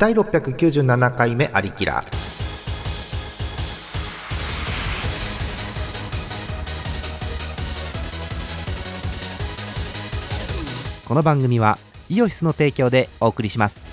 [0.00, 2.02] 第697回目アリキラ。
[11.06, 11.76] この番組は
[12.08, 13.90] イオシスの提供でお送りします。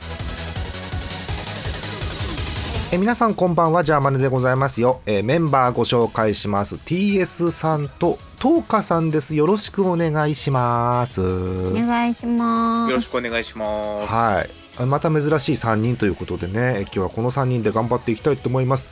[2.94, 6.76] え皆さんこんばんはジャーマネでございますよ、えーメンバーご紹介します。
[6.76, 9.36] TS さんとトーカさんです。
[9.36, 11.20] よろしくお願いします。
[11.20, 13.10] お願いしまよろす。
[13.10, 14.08] しくお願いします。
[14.08, 14.50] はい。
[14.50, 18.90] あまた珍しい3人ということでね今日はこの3人で頑張っていきたいと思います、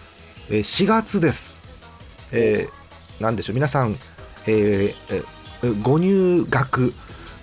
[0.50, 1.58] えー4月です、
[2.32, 3.96] えー、なんでしょう皆さん、
[4.48, 6.94] えーえーご入学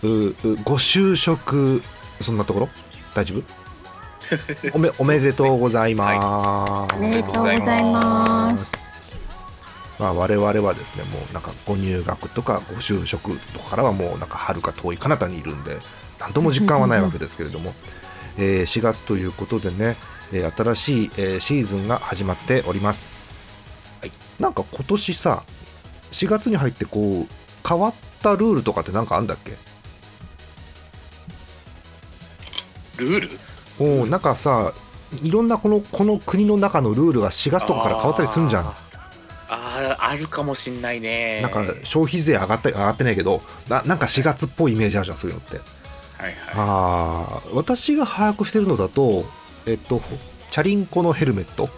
[0.04, 0.34] うう
[0.64, 1.82] ご就職
[2.20, 2.68] そんなところ？
[3.14, 3.42] 大丈夫？
[4.74, 8.72] おめ おめでとうございます、おめでとうございます。
[9.98, 15.78] まあ、我々はですねもうなんかご入学とかご就職とかからはもうなんか遥か遠い彼方にいるんで
[16.20, 17.74] 何とも実感はないわけですけれども、
[18.38, 19.96] えー4月ということでね、
[20.32, 23.06] えー新しい、えーシーズンが始まっております、
[24.00, 24.12] はい。
[24.40, 25.44] なんか今年さ
[26.12, 27.26] 4月に入ってこう
[27.68, 29.52] 変わったルールとかってなんかあんだっけ？
[32.98, 33.28] ルール？
[33.80, 34.72] おーなんかさ
[35.22, 38.66] いろんなこのこの国の中のルールが4月とかから変わったりするんじゃん。
[38.66, 39.96] あー。
[39.98, 41.40] あるかもしんないね。
[41.42, 45.58] なんか消費税上がったり上がってないけどななんか4月っぽいイメージあるじゃんそういうのって
[46.22, 46.34] はいはい。
[46.54, 49.24] ああ私が把握してるのだと
[49.66, 50.00] えっと
[50.50, 51.68] チャリンコのヘルメット、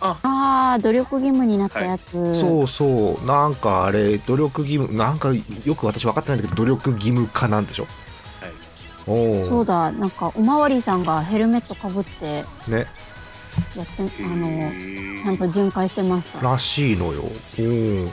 [0.00, 0.18] あ。
[0.74, 2.12] あ、努力義務になったやつ。
[2.38, 3.26] そうそう。
[3.26, 5.30] なんかあれ努力義務なんか
[5.64, 7.86] よく私分かってないんだけど努力義務化なんでしょ？
[8.40, 8.52] はい。
[9.06, 12.86] おおそうだ、なんかおまわりさんがヘルメットかぶってね。
[13.76, 16.40] やって、あの、へちゃんと巡回してました。
[16.40, 17.22] らしいのよ。
[17.58, 18.12] うん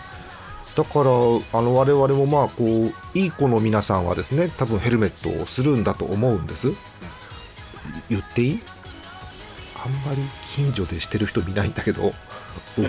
[0.77, 6.67] だからあの我々もまあこういい子の皆さんはですね多分ヘルメットをするんだと思うんです。
[8.11, 8.63] 言っていい？
[9.83, 12.13] あんまり近所でしてる人見ないんだけど、
[12.77, 12.81] う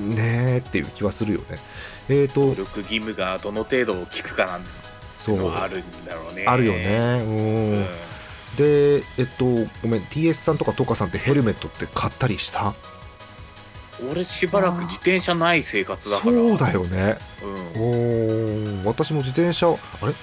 [0.00, 1.58] ん、ねえっていう気はするよね。
[2.08, 4.68] えっ、と努力義務がどの程度効くかなんて
[5.18, 6.46] そうあるんだろうね。
[6.46, 7.22] あるよね。
[7.26, 7.36] うん、
[7.76, 7.86] うん。
[8.56, 9.44] でえっと
[9.82, 12.72] ごめん TS さんとかトカさんってヘルメットって買ったりした？
[14.10, 16.32] 俺しばらく自転車ない生活だから。
[16.32, 17.16] そうだよね。
[17.42, 17.82] うん。
[17.82, 18.84] おー。
[18.84, 19.72] 私も自転車あ
[20.06, 20.14] れ？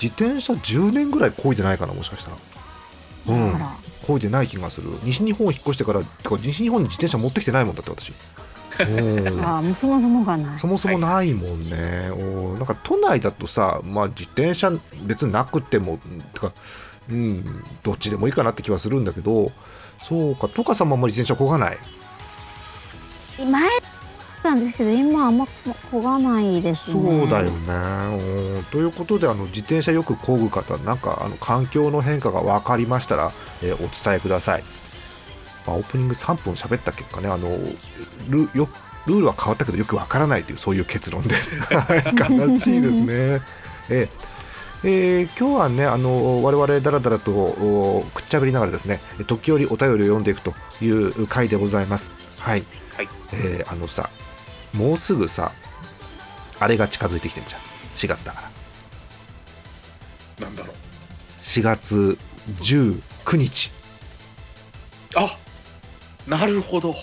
[0.00, 2.36] 自転車10年ぐらい漕いでないかなもしかしたら。
[3.36, 3.54] うん。
[4.02, 4.90] 漕いでない気がする。
[5.02, 6.02] 西日本引っ越してから
[6.40, 8.12] 西日本に自転車持ってきてないもんだって私。
[8.78, 10.58] うんああ、もうそもそもがない。
[10.58, 14.70] そもそもないもんね、おなんか都内だとさ、まあ、自転車
[15.02, 15.98] 別になくても
[16.32, 16.52] てか、
[17.10, 17.44] うん、
[17.82, 19.50] どっちでもいいかなって気はするんだけど
[20.02, 21.78] そうかトカさんもあんまり自転車漕がない
[23.44, 23.62] 前
[24.42, 25.46] なんですけど、今あんま
[25.90, 27.20] こがないですね。
[27.20, 28.18] そうだよね。
[28.56, 33.32] うんということであの自転車よく漕ぐ方なんかあの環境の変化が分かりましたら、
[33.62, 34.64] えーお伝えください。
[35.66, 37.48] まあ、オープニング3分喋った結果ねあの
[38.28, 38.68] ルよ
[39.06, 41.58] ルールは変わったけどよく分からないというそういう結論です。
[41.60, 43.06] はい悲しいですね。
[43.90, 44.08] えー
[44.84, 52.27] えー今日はねあの我々だらだらとおくっちゃべりながらですね時折お便りを読んでいくという回でございます。
[52.48, 52.64] はい。
[52.96, 53.08] はい。
[53.34, 54.08] えーあのさ
[54.74, 55.52] もうすぐさ
[56.60, 57.60] あれが近づいてきてんじゃん
[57.96, 58.50] 4月だか
[60.38, 60.76] らなんだろう。
[61.42, 62.18] 4月
[62.62, 63.70] 19日、
[65.14, 65.36] あ
[66.26, 66.94] なるほど。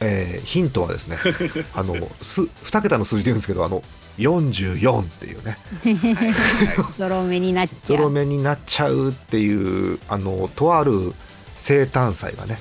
[0.00, 1.18] えーヒントはですね
[1.74, 3.82] あのす2桁の数字で言うんですけどあの
[4.18, 5.58] 44っていうね
[6.98, 8.02] ゾロ目になっちゾゃう。
[8.04, 11.14] ロ目になっちゃうっていうあのとある
[11.56, 12.58] 生誕祭がね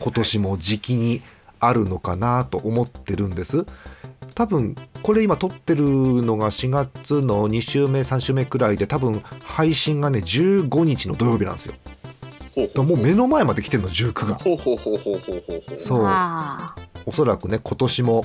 [0.00, 1.22] 今年も時期に
[1.60, 3.66] あるのかなと思ってるんです。
[4.34, 11.74] 多分これ今撮ってるのが4月の2週目3週目くらいで多分配信がね15日の土曜日なんですよ。
[12.82, 14.38] もう目の前まで来てるの19が。
[15.80, 16.04] そう。
[16.06, 16.74] あ。
[17.06, 18.24] おそらくね今年も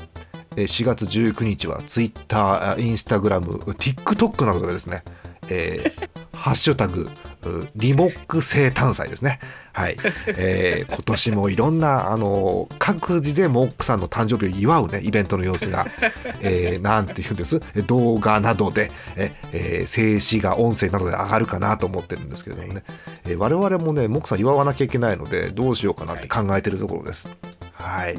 [0.56, 5.04] えー4月19日は Twitter、インスタグラム、TikTok などでですね、
[5.48, 7.10] えー ハッシュタグ
[7.46, 9.40] うリモック生誕祭ですね。
[9.72, 15.88] はい、えー今年もいろんなあの各自でモックさんの誕生日を祝うねイベントの様子が、
[16.42, 17.62] えーなんていうんです？
[17.76, 22.84] え動画などでえ、えー静止画音声などで上がるかなと思ってるんですけれどもね、
[23.26, 27.30] えー我々もねモックさん祝わなきゃいけないのでどうしようかなって考えてるところです。
[27.74, 28.16] はい、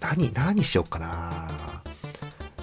[0.00, 1.48] 何何しようかな。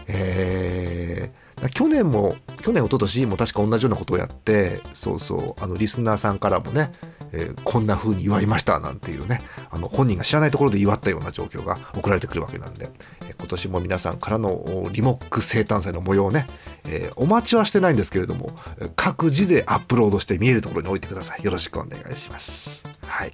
[0.07, 6.91] えー去年も去年一昨年も確か同じようなことをやってそうそうあのリスナーさんからもね、
[7.31, 12.89] えーこんな風に祝いましたなんていうねあの本人が知らないところで祝ったような状況が送られてくるわけなんで、
[13.21, 16.45] えー今年も皆さんからのリモック生誕祭の模様をね、
[16.85, 18.51] えーお待ちはしてないんですけれども
[18.95, 21.43] 各自でアップロードして見えるところに置いてください。
[21.43, 22.83] よろしくお願いします。
[23.05, 23.33] はい。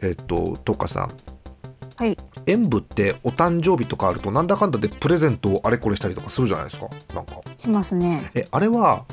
[0.00, 1.33] えっとトカさん。
[1.96, 2.16] はい。
[2.46, 6.88] 演舞ってお誕生日とかあるとなんだかんだでプレゼントをあれこれしたりとかするじゃないですか。
[7.14, 7.40] なんか。
[7.56, 8.30] しますね。
[8.34, 9.04] えあれは、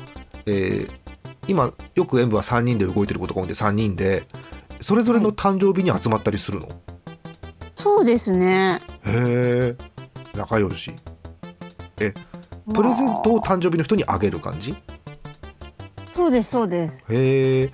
[0.46, 1.02] えー
[1.48, 4.28] 今よく演舞は3人で動いてることが多いんで3人で
[4.80, 6.68] それぞれの誕生日に集まったりするの、
[7.74, 8.80] そうですね。
[9.04, 9.76] へえ
[10.36, 10.92] 仲良し。
[11.96, 14.76] プレゼントを誕生日の人にあげる感じ？
[16.12, 17.12] そうですそうです。
[17.12, 17.72] へえ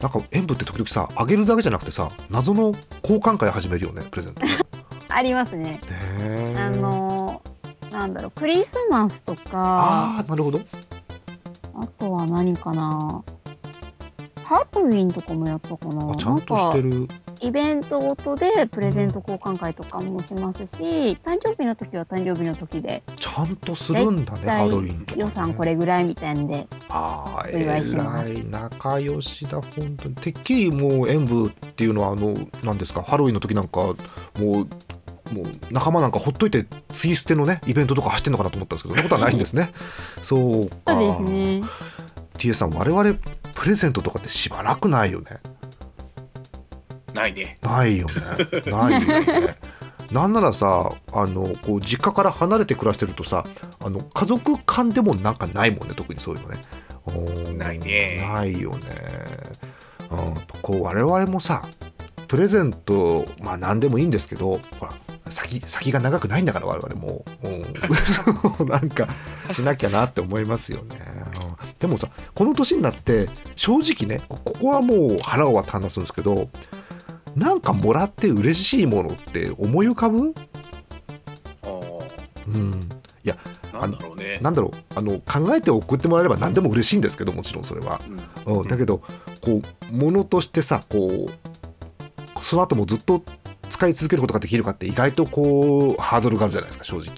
[0.00, 2.72] なんか演舞って時々さあげるだけじゃなくてさ謎の
[3.02, 4.42] 交換会始めるよねプレゼント。
[4.44, 4.58] ね
[5.10, 5.80] ありますね。
[6.56, 7.42] あの
[7.90, 10.18] なんだろうクリスマスとか。
[10.18, 10.60] あーなるほど。
[11.74, 13.22] あとは何かな。
[14.44, 16.12] ハロウィンとかもやったかな。
[16.12, 17.08] あちゃんとしてる
[17.40, 20.74] イベントごとでプレゼント交換会とかもしますし
[21.24, 30.14] 誕生日の時は誕生日の時でちゃんとするんだねハロウィンとか、ね、予算これぐらいみたいんでああえすらい仲良しだ本当に。
[30.16, 33.02] てっきりもう演舞っていうのはあの何ですか？
[33.02, 33.94] ハロウィンの時なんかも
[34.40, 34.44] う
[35.32, 39.72] もう仲間なんかほっといてツイステのねイベントとか走ってんのかなと思ったんですけどそんなことはないんですね。
[40.22, 41.62] そうかそうですね
[42.38, 43.14] TS さん我々
[43.54, 45.38] プレゼントとかってしばらくないよね
[47.18, 47.58] ないね。
[47.62, 48.70] ないよね。
[48.70, 49.56] ないよね。
[50.12, 53.44] なんならさあのこう実家から離れて暮らしてるとさ
[53.80, 56.60] あの家族間でもなんかないもんね特にそういうのね。
[57.56, 58.16] ないね。
[58.16, 58.78] ないよね、
[60.10, 61.62] うん、こう我々もさ
[62.26, 64.92] プレゼントまあ何でもいいんですけどほら
[65.30, 67.62] 先先が長くないんだから我々も、うん、
[68.68, 69.08] なんか
[69.50, 71.00] しなきゃなって思いますよね、
[71.34, 71.74] うん。
[71.78, 76.48] でもさこの年になって正直ねこここはもう腹を割って話すんですけど
[77.36, 80.34] なんかもらって嬉しいものって思い浮かぶ？
[81.62, 81.68] あ
[82.46, 82.88] うん。
[83.74, 84.38] あなんだろうね。
[84.42, 84.78] なんだろう。
[84.94, 88.00] あの考えて送ってもらえれば何でも嬉しいんですけどもちろんそれは、
[88.46, 88.58] うん。
[88.60, 89.02] うん、だけど
[89.40, 93.22] こう物としてさこうその後もずっと
[93.68, 97.14] 使い続けることができるかって意外とこうハードルがあるじゃないですか正直。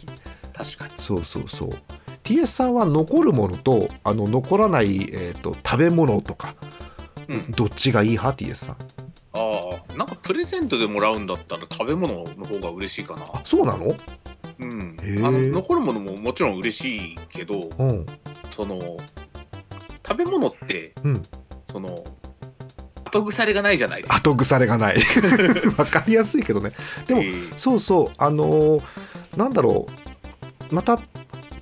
[0.53, 0.95] 確かに。
[0.99, 1.71] そうそうそう。
[2.25, 6.55] TS さんは残るものとあの残らない、えー、と食べ物とか
[7.29, 7.51] うん。
[7.53, 8.77] どっちがいい派？TS さん
[9.32, 9.61] あ
[9.93, 13.25] あなんかプレゼントでもらうんだったら食べ物の方が嬉しいかな。
[13.32, 13.94] あそうなの？
[14.59, 14.97] うん。
[15.25, 18.06] あの残るものももちろん嬉しいけどうん。
[18.50, 18.79] その
[20.06, 21.23] 食べ物って、うん。
[21.71, 21.94] その
[23.12, 24.17] 後腐れがないじゃないですか。
[24.17, 24.97] 後腐れがない。
[25.79, 26.73] わかりやすいけどね。
[27.06, 27.53] でもえー。
[27.56, 28.12] そうそう。
[28.19, 28.85] あのー
[29.37, 29.87] なんだろ
[30.71, 30.75] う。
[30.75, 30.99] また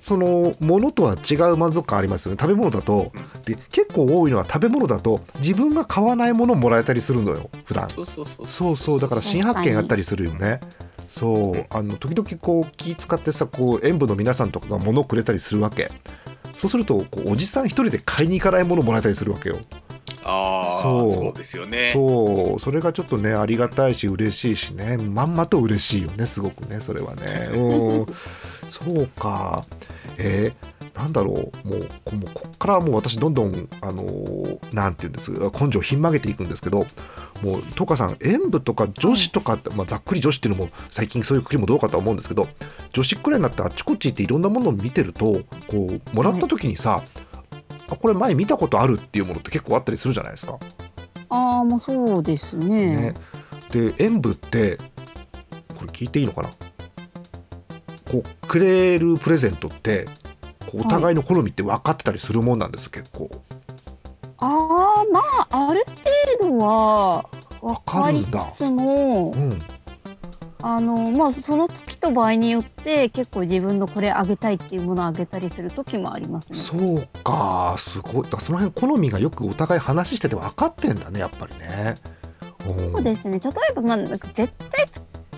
[0.08, 2.38] そのものとは違う満足感ありますよね。
[2.40, 3.12] 食べ物だと。
[3.14, 3.43] うん。
[3.43, 7.90] で結構多いのは食べ物だと自分が買わないものもらえたりするのよ普段。
[7.90, 8.76] そうそうそうそう。
[8.76, 10.60] そうだから新発見あったりするよね。
[11.08, 11.66] そう。
[11.69, 15.90] あの時々こう気使ってさこう演舞の皆さんとかが物をくれたりするわけ。
[16.56, 19.58] そうするとこうおじさん一人で買いに行かないものもらえたりするわけよ。
[20.25, 21.11] ああそう。
[21.12, 21.90] そうですよね。
[21.93, 22.61] そう。
[22.61, 24.96] それがちょっとねありがたいし嬉しいしね。
[24.96, 27.50] まんまと嬉しいよねすごくねそれはね。
[27.52, 28.06] うん
[28.69, 29.64] そうか
[30.19, 36.87] えーなんだろうもうこもうこっからはもう私どんどんあのーなんて言うんです根性をひん曲げていくんですけど
[37.41, 42.49] もうトカさん演舞とか女子とかって、まあ、ざっくり女子っていうのも最近そういうくくりもどうかとは思うんですけど
[42.93, 47.05] 女子くらいになってあっちこっち行っていろんなものを見てるとこうもらった時にさ、
[47.88, 50.59] あこれ前見たことあるっていうものって結構あったりするじゃないですか。
[51.31, 53.12] ああもうそうですね。
[53.12, 53.14] ね、
[53.71, 54.78] で演舞って
[55.76, 56.50] これ聞いていいのかな？
[58.11, 60.07] こうくれるプレゼントって
[60.67, 63.31] こうお互いの好みって分かってたりするもんなんです結構。
[64.38, 65.85] ああまあある
[66.41, 67.29] 程度は
[67.61, 68.50] 分かりわかるんだ。
[68.53, 69.59] つつもうん。
[70.61, 76.57] あのまあその時と場合によって結構自分のこれあげたいっていうものをあげたりする時もありますね。
[76.59, 78.29] そうかすごい。
[78.29, 81.95] だその辺好みがよくお互い話してて分かってんだねやっぱりね。
[82.67, 82.93] うん。
[82.93, 83.38] そうですね。
[83.38, 84.50] 例えばまあ絶対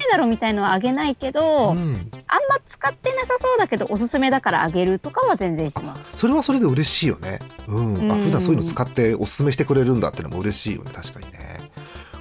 [0.04, 2.10] いだろうみたいのはあげないけど、うん。
[2.26, 6.10] あんま使ってなさそうだけどおすすめだからあげるとかは全然します。
[6.16, 7.38] それはそれで嬉しいよね。
[7.66, 8.10] うん。
[8.10, 8.22] あうん。
[8.22, 10.90] 普段そういうの使っておすすめしてくれるんだってのも嬉しいよね。
[10.92, 11.70] 確かにね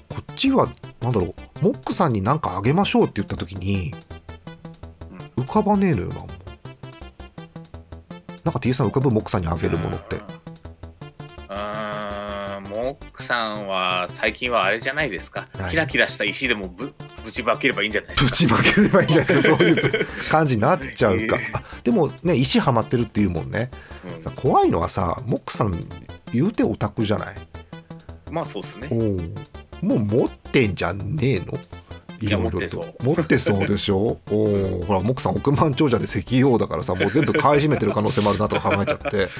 [0.10, 0.68] こっちは
[1.02, 3.94] なんだろうモックさんに何かあげましょうって言った時に
[5.38, 6.10] 浮かばねえのよ
[8.44, 9.12] なんか T さん浮かぶ？
[9.12, 10.18] モックさんにあげるものって
[13.20, 15.48] クさんは最近はあれじゃないですか。
[15.58, 18.30] 何キラキラした石でもぶぶちまければいいんじゃないですか。
[18.30, 19.58] ぶちまければいいんじゃないですか。
[19.58, 21.36] そういう感じになっちゃうか。
[21.40, 23.70] えあでもね石はまってるっていうもんね。
[24.26, 24.32] うん。
[24.34, 25.80] 怖いのはさモックさん
[26.34, 27.36] 言うてオタクじゃない？
[28.32, 28.88] まあそうですね。
[29.82, 31.54] もう持ってんじゃねえの？
[32.22, 34.18] いろいろと持ってそうでしょ？
[34.32, 39.28] おーほらモクさん億万長者で石油王だからさもう全部買い占めてる可能性もあるなとか考えちゃって。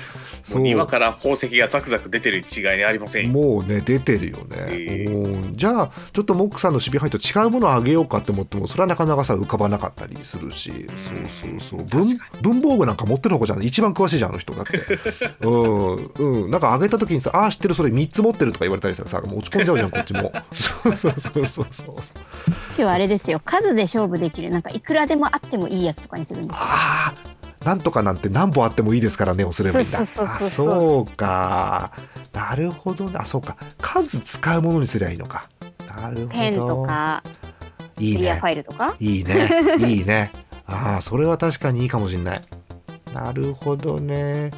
[0.54, 3.32] もう庭から宝石がザクザク出てる違いありませんよ。
[3.32, 5.12] もうね出てるよね、ええ。
[5.12, 5.58] うん。
[5.58, 11.86] じゃあちょっとモックさんの守備範囲と違うものをあげようかって思ってもそれはなかなかさ浮かばなかったりするし、そうそうそう。
[11.86, 14.80] 文文房具なんか持ってる方じゃん一番詳しいじゃんあの人だって。
[15.42, 20.32] うん、うん、なんかあげた時にさ「ああ知ってるそれ3つ持ってる」とか言われたりしたらさもう落ち込んじゃうじゃんこっちも。
[20.56, 21.96] そうそうそうそうそう
[22.70, 23.42] 今日はあれですよ。
[23.44, 24.50] 数で勝負できる。
[24.50, 26.56] なんかいくらでもあってもいいやつとかにするんですよ。
[26.60, 27.14] あ
[27.62, 30.06] あなんとかなんて何本あってもいいですからねをすればいいんだ。
[30.06, 31.92] そうか。
[32.32, 33.58] なるほどねあそうか。
[33.82, 35.50] 数使うものにすりゃいいのか。
[35.88, 36.30] なるほど。
[36.30, 37.24] ペンとか
[38.00, 38.36] いいね。
[38.36, 38.96] ファイルとか？
[39.00, 39.50] いいね。
[39.80, 40.32] いいね。
[40.66, 42.42] ああそれは確かにいいかもしれない。
[43.14, 44.52] なるほどね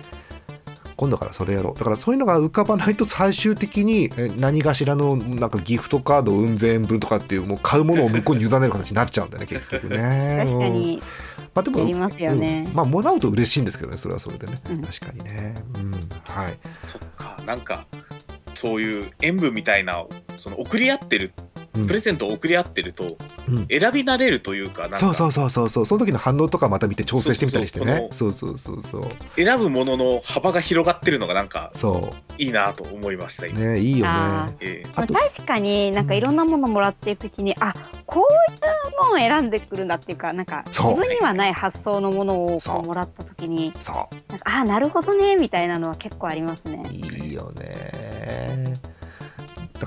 [1.02, 1.74] 今度からそれやろう。
[1.76, 10.46] だからそういうのが浮かばないと最終的にえ何かしらのなんかギフトカード運善分とかっていうもう買うものを向こうに委ねる形になっちゃうんだよね 結局ね。
[10.46, 11.02] うん確かに。
[11.56, 12.66] まあでもやりますよね。
[12.68, 12.76] うん。
[12.76, 14.82] まあもらうと嬉しいんですけどねそれはそれでね、うん。
[14.84, 15.56] 確かにね。
[15.76, 15.92] うん。
[16.26, 16.58] はい。
[16.86, 17.36] そっか。
[17.48, 17.88] なんか
[18.54, 20.06] そういう演舞みたいな
[20.38, 23.68] その送り合ってるうんプレゼントを送り合ってるとうん。
[23.68, 24.98] 選び慣れるというかなんか。
[24.98, 25.86] そうそうそうそうそう。
[25.86, 28.10] その時の反応とかまた見て調整してみたりしてね。
[28.12, 29.04] そうそうそうそう。
[29.36, 37.74] 選ぶものの幅が広がってるのがなんかそいいなと思いましたねいいよあねえあとまあ確かになんかいろんなものもらっていくうちに、あ
[38.06, 40.98] こういうものを選んでくるんだっていうかなんかそう。
[40.98, 42.88] 自分にはない発想のものをそうこう。
[42.88, 44.10] もらった時にそなんか
[44.44, 46.84] あなるほどねみたいなのは結構ありますね。
[46.90, 46.94] う。
[46.94, 48.71] いいよね。
[48.71, 48.71] だ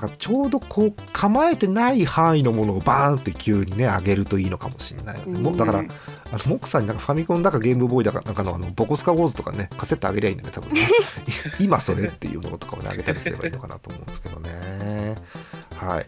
[0.05, 5.87] からちょうどこう構えてない範囲のものをバーンって急にね上げるといいのかもしれないよね、もうだからうん
[6.31, 10.81] あのモックさんになんかファミコンだかゲームボーイだかなんかのあのボコスカウォーズとかねカセットあげりゃいいんだね多分ね。
[10.81, 10.85] い
[11.63, 15.15] 今それっていうのとかをねあげたりすればいいのかなと思うんですけどね
[15.75, 16.05] はい、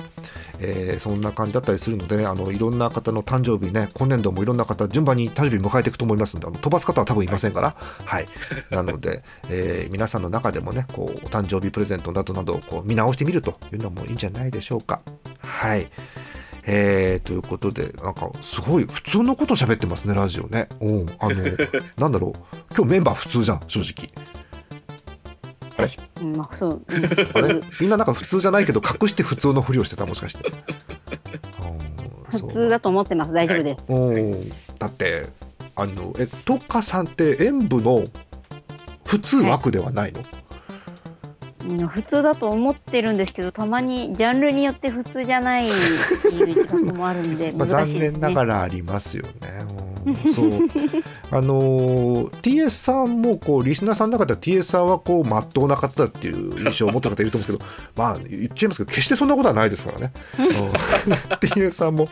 [0.60, 7.76] えーそんな感じだったりするのでねあのいろんな方の誕生日ね今年度もいろんな方順番に誕生日迎えていくと思いますのであの飛ばす方は多分いませんから。
[8.06, 8.26] はい。
[8.72, 15.02] なので、えー皆さんの中でもねこうお誕生日プレゼントなどなどをこう見直してみるというのもいいんじゃないでしょうか。
[15.42, 15.90] はい。
[16.70, 20.68] えー、ということでなんかすごい普通のこと喋ってますねラジオね。
[20.82, 21.06] うん。
[21.20, 21.36] あの
[21.98, 22.58] なんだろう。
[22.76, 24.12] 今日メンバー普通じゃん正直
[26.22, 27.06] うんまあそう、うん。
[27.34, 30.50] あれみんななんか普通じゃないけど隠して普通のふりをしてたもしかして
[32.32, 33.34] 普通だと思ってます。
[33.34, 33.86] 大丈夫です。
[33.88, 34.50] うん。
[34.80, 35.28] だって
[35.76, 38.04] あのえトカさんって演舞の
[39.06, 40.24] 普通枠ではないの、う
[41.74, 45.72] ん普通だと思ってるんですけどたまにジャンルによって普通じゃないっ
[46.22, 48.12] ていう自覚もあるんで まあ、残難しいですね。
[48.12, 49.32] 念ながらありますよね。
[49.82, 50.52] うんそう
[51.32, 60.12] あのー TS さんもこうリスナーさんの中では TS さんはこう真っ当な方だっていう印象を持ってる方いると思うんですけど まあ言っちゃいますけど決してそんなことはないですからね。
[60.40, 60.48] うん
[61.38, 62.08] TS さんも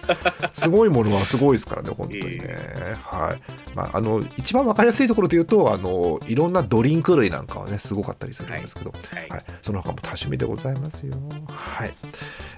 [0.54, 2.58] すごいものはすごいですからね本当にね。
[3.04, 3.42] はい
[3.76, 11.14] まあ、あの一番わかりやすいところで言うとあのいろんなドリンク類なんかはねすごかったりするんですけど、はいはい、その他も多趣味でございますよ。
[11.50, 11.94] はい。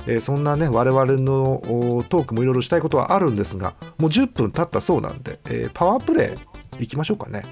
[0.07, 1.61] えーそんなね、我々の
[1.97, 6.33] おトークもいろいろしたいことはあるんですが、もう10分経ったそうなんで、えーパワープレ
[6.79, 7.43] イいきましょうかね。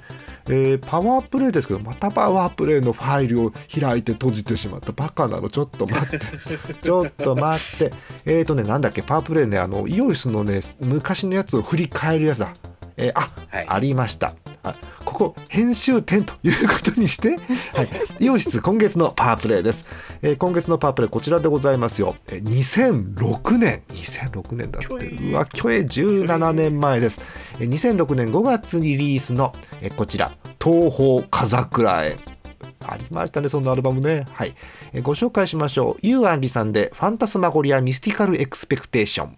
[0.47, 4.91] えーパワープレイですけど、またパワープレイのファイルを開いて閉じてしまった。
[4.93, 6.19] バカなの、ちょっと待って。
[6.81, 7.91] ちょっと待って。
[8.25, 12.53] えーとね、なんだっけ、パワープレイね、あの、イオシスのね、昔のやつを振り返るやつだ。
[12.97, 13.65] えーあ、はい。
[13.67, 14.33] ありました。
[14.63, 14.73] あ
[15.03, 17.35] ここ編集点ということにして、
[17.73, 19.85] はい、イオシス今月のパワープレイです、
[20.23, 24.87] えー今月のパワープレイこちらでございますよ、えー2006年2006年だって。
[24.87, 27.21] 去年うわ去年17年前です、
[27.59, 32.15] えー2006年5月にリリースの、えーこちら東方風倉へ。
[32.87, 34.25] ありましたねそんなアルバムね。
[34.33, 34.55] はい、
[34.93, 36.07] えーご紹介しましょう。
[36.07, 39.37] ユーアンリさんで「Phantasmagoria Mystical Expectation」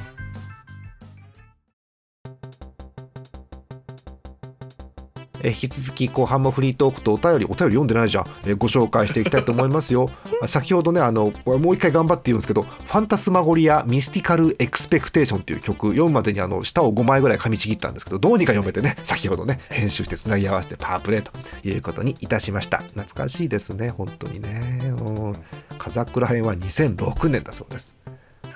[5.43, 10.09] えー引き続き後半もフリートークとお便りお便り読んでないじゃん、えーご紹介していきたいと思いますよ。
[10.41, 21.31] あ 先ほどねあのもう一回頑張って言うんですけど「ファンタスマゴリア・ミスティカル・エクスペクテーション」っていう曲読むまでにあの舌を5枚ぐらい噛みちぎったんですけどどうにか読めてね 先ほどね編集してつなぎ合わせてパワープレイと
[21.67, 22.77] いうことにいたしました。
[22.79, 24.93] 懐かしいですね本当にね。
[24.99, 25.35] うん。
[25.77, 27.95] 風倉編は2006年だそうです。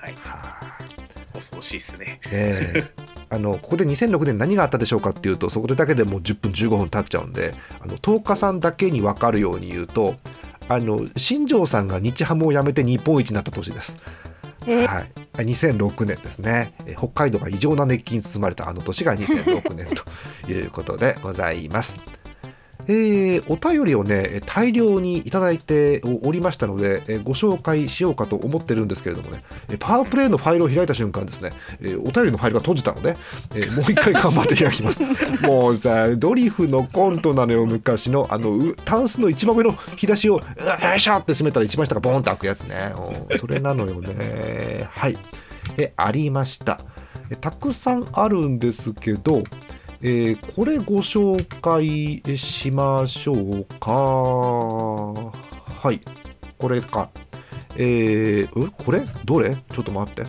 [0.00, 0.14] はい。
[0.20, 0.78] はあ。
[1.34, 2.20] 恐ろしいですね。
[2.30, 2.90] ええ
[3.36, 10.16] あのここで2006年何があったでしょうかっていうとそこでだけでもう10分15分経っちゃうんであの10日さんだけに分かるように言うと
[10.68, 13.96] あの新庄さんが日ハムを辞めて日本一になった年です。
[14.66, 14.84] え？
[14.84, 15.12] はい、
[15.44, 22.15] 2006年ですねえ北海道が異常な熱気に包まれたあの年が2006年ということでございます。
[22.88, 33.16] えーお便りをね大量にいただいておりましたのでえーご紹介しようかと思ってるんですけれどもねえパワープレイのファイルを開いた瞬間ですねえーお便りのファイルが閉じたので
[33.54, 35.02] えーもう一回頑張って開きます。
[35.42, 40.42] もうさドリフのコントなのよ昔のあのうタンスの一番上の引き出しをよ
[40.96, 42.92] いしょって閉めたら一番下がボーンと開くやつね。
[43.30, 44.88] うんそれなのよね。
[44.90, 45.16] はい。
[45.76, 46.78] えありました。
[47.30, 49.42] えたくさんあるんですけど
[50.02, 53.92] えーこれご紹介しましょうか。
[53.92, 55.32] は
[55.92, 56.00] い、
[56.58, 57.10] これか。
[57.76, 59.02] えー、んこれ？
[59.24, 59.56] どれ？
[59.56, 60.24] ちょっと待って。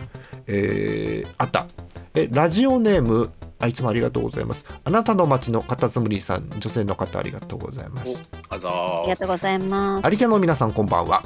[0.46, 1.66] えーあった。
[2.14, 10.06] えラジオネーム、あいつもありがとうございますあなたの町のカタツムリさん女性の方ありがとうございますあざありがーとうございます。
[10.06, 11.22] アリキャの皆さんこんばんは、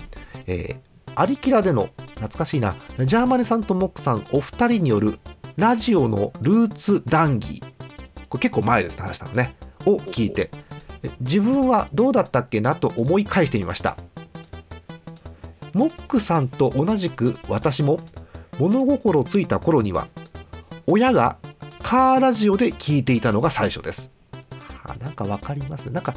[0.46, 5.18] えー、アリキラでの懐かしいなジャーマネさんとモックさんお二人による
[5.56, 7.62] ラジオのルーツ談義
[8.32, 9.54] これ結構前ですね話したのね。
[9.84, 10.50] を聞いて
[11.02, 13.98] え自分はどうだったっけなと思い返してみました。
[15.74, 18.00] モックさんと同じく私も
[18.58, 20.08] 物心ついた頃には
[20.86, 21.36] 親が
[21.82, 24.10] カーラジオで聞いていたのが最初です。
[24.84, 25.92] あなんかわかりますね。
[25.92, 26.14] なんか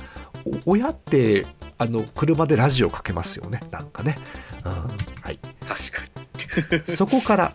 [0.66, 1.46] お親って
[1.78, 3.60] あの車でラジオかけますよね。
[3.72, 4.16] なんかね、
[4.64, 6.96] うんはい、確かに。
[6.96, 7.54] そこから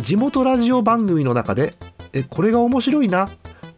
[0.00, 1.72] 地元ラジオ番組の中で
[2.12, 3.30] えこれが面白いな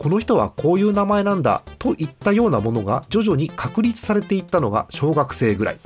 [0.03, 5.79] この人はこういう名前なんだといったようなものが徐々に確立されていったのが小学生ぐらい。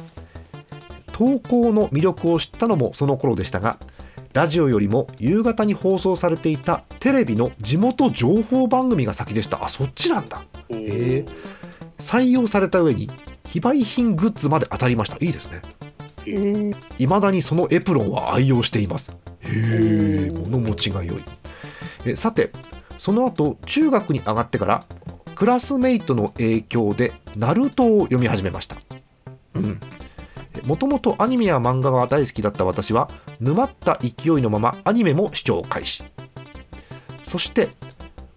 [1.12, 3.78] 投稿の魅力を知ったのもその頃でしたが
[4.32, 9.62] ラジオよりも夕方に放送されていたテレビの地元情報番組が先でした。
[9.62, 10.42] あそっちなんだ。
[10.70, 10.86] おー。
[10.88, 11.24] え
[11.98, 13.10] 採用された上に
[13.46, 15.16] 非売品グッズまで当たりました。
[15.20, 15.60] いいですね。
[16.24, 16.76] えー。
[16.96, 19.14] 未だにそのエプロンは愛用しています。
[19.40, 21.24] へえ物持ちが良い。
[22.06, 22.50] えさて
[23.06, 24.84] その後中学に上がってから
[25.36, 28.78] クラスメイトの影響でナルトを読み始めました。
[29.54, 29.78] うん。
[30.64, 36.02] もともとアニメや漫画が大好きだった私は沼った勢いのままアニメも視聴開始。
[37.22, 37.68] そして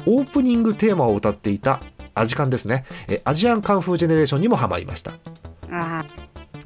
[0.05, 1.79] オープニングテーマを歌っていた
[2.13, 2.86] アジカンですね。
[3.08, 5.13] えアジアンカンフージェネレーションにもハマりました。
[5.71, 6.05] あ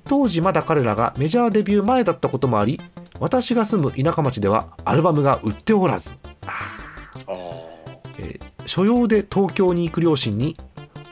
[0.03, 2.81] 当時まだ彼らがメジャーデビュー前だったこともあり
[3.21, 7.72] 私が住む田舎町ではアルバムが売っておらず、あー
[8.17, 10.55] えー所用で東京に行く両親に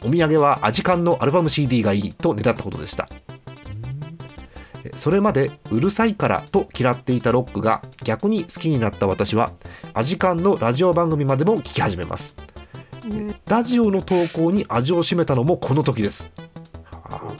[0.05, 3.09] お土産はアジカンのアルバム CD がいいとねだったことでした
[4.85, 9.51] えーそれまでうるさいからと嫌っていたロックが逆に好きになった私は
[9.93, 12.37] アジカンのラジオ番組までも聞き始めます
[13.47, 16.31] ラジオの投稿に味を占めたのもこの時です。
[16.91, 17.35] はあ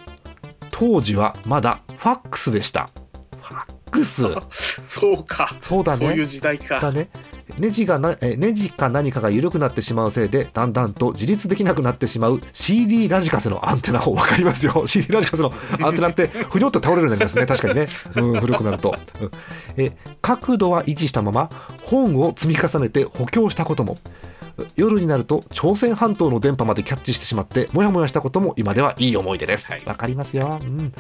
[0.71, 2.89] 当時はまだファックスでした。
[3.41, 4.26] ファックス。
[4.82, 6.26] そうかそうだそういうね。
[6.26, 7.10] 時代かだね。
[7.58, 14.86] ネジがなえネジか何かが緩くなってしまうせいでだんだんと自立できなくなってしまう CD ラジカセのアンテナを分かりますよ。
[14.88, 17.46] CD ラジカセのアンテナってふにょっと倒れるようになりますね。
[17.46, 19.32] 確かにね、うん、古くなると、うん。
[19.78, 21.50] え角度は維持したまま
[21.84, 23.98] 本を積み重ねて補強したことも。
[24.76, 29.72] 夜になると朝鮮半島の電波までキャッチしてしまってモヤモヤしたことも今ではいい思い出です。
[29.72, 29.96] わ、はい。
[29.96, 30.94] かりますよ、うん、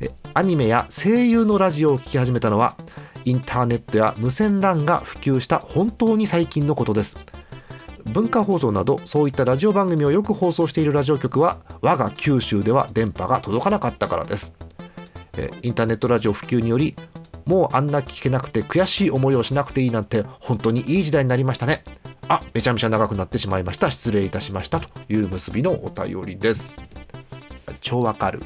[0.00, 2.76] えアニメや声優のラジオを聞き始めたのは
[3.26, 7.16] インターネットや無線 LAN が普及した本当に最近のことです。
[8.12, 14.54] 文化放送などそういったラジオ番組をよく放送しているラジオ局は我が九州では電波が届かなかったからです。
[15.36, 16.94] えインターネットラジオ普及により
[17.46, 21.82] もうあんな聞けなくて悔しい思いをしなくていいなんて本当にいい時代になりましたね。
[22.28, 23.90] あめちゃめちゃ長くなってしまいました。
[23.90, 26.76] 失礼いたしましたという結びのお便りです。
[27.80, 28.40] 超わかる。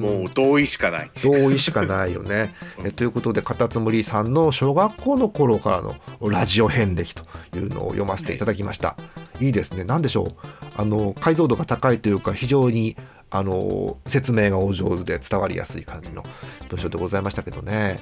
[0.00, 2.54] もう同意しかない同意しかないよね。
[2.84, 5.96] えということでカタツムリさんの小学校の頃からの
[6.30, 7.24] ラジオ遍歴と
[7.56, 8.96] いうのを読ませていただきました。
[9.40, 9.84] いいですね。
[9.84, 10.34] 何でしょう？
[10.76, 12.96] あの解像度が高いというか非常に
[13.30, 16.22] あの説明がお上手で伝わりやすい感じの
[16.68, 17.98] 文章でございましたけどね。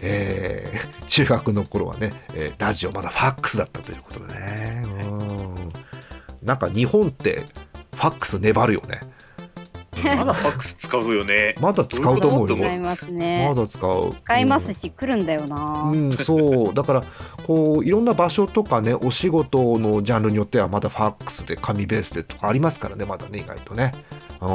[0.00, 4.82] えー 中学の頃はね、えーラジオまだファックスだったということでね。
[5.04, 5.54] うん
[6.42, 7.44] なんか日本って
[7.94, 9.00] ファックス粘るよね。
[10.02, 11.54] まだファックス使うよね。
[11.60, 12.72] まだ使うと思うよ。
[12.72, 13.46] いますね。
[13.48, 13.54] ま。
[13.54, 14.12] だ使う。
[14.24, 15.90] 使いますし、来るんだよな。
[15.92, 16.74] うん、そう。
[16.74, 17.02] だから
[17.44, 23.92] こういろんな場所とかねお仕事のジャンルによってはまだファックスで紙ベースでとかありますからねまだね意外とね。
[24.40, 24.48] うん。
[24.48, 24.52] フ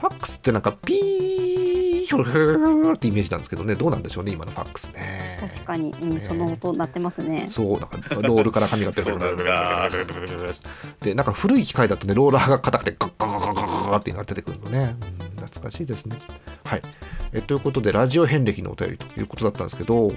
[0.00, 1.57] ァックスってなんかピー
[2.08, 3.74] ヒョルヒョルってイメージなんですけどね。
[3.74, 5.38] どうなんでしょうね今のファックスね。
[5.40, 7.46] 確かに、うん、その音鳴ってますね。
[7.50, 9.30] そうなんかロールから紙が出てそうな。
[9.30, 9.44] んだ
[11.00, 16.18] でなんか古い機械だとねローラーが硬くてガッガッガッガッガッっていうのが出てくるのね、うん懐かしいですね。
[16.64, 16.82] はい。
[17.32, 20.08] えということでラジオ遍歴のお便りということだったんですけど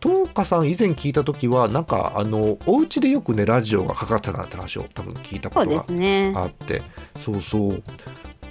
[0.00, 6.40] 東花さん以前聞いた時はなんかあのお家でよくねラジオがかかってたなって話を多分聞いたことが。
[6.42, 6.82] あって。
[7.20, 7.82] そうそう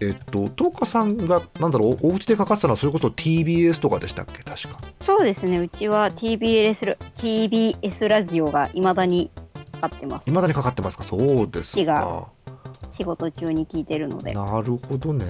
[0.01, 4.43] えっと東花さんがなんだろうお家でかかってたのはそれこそ TBS とかでしたっけ？
[4.43, 5.57] 確かそうですね。
[5.59, 9.29] うちは TBS ラ TBS ラジオがいまだに
[9.81, 10.23] かかってます。
[10.25, 11.03] 未だにかかってますか？
[11.03, 12.27] そうです火かが
[12.97, 14.33] 仕事中に聞いてるので。
[14.33, 15.25] なるほどね。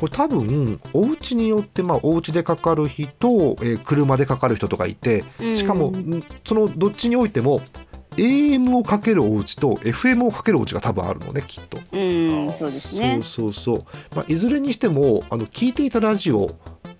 [0.00, 3.06] これ多分お家によってまあお家でかかる人、
[3.62, 5.92] えー車でかかる人とかいてしかも、
[6.46, 7.60] そのどっちにおいても
[8.16, 11.78] AM をかけるお家と FM をかけるお家が多分あるのねきっと。
[11.92, 13.20] うん、そうですね。
[13.22, 13.84] そうそうそう。
[14.14, 16.50] まあ、いずれにしてもあの聞いていたラジオ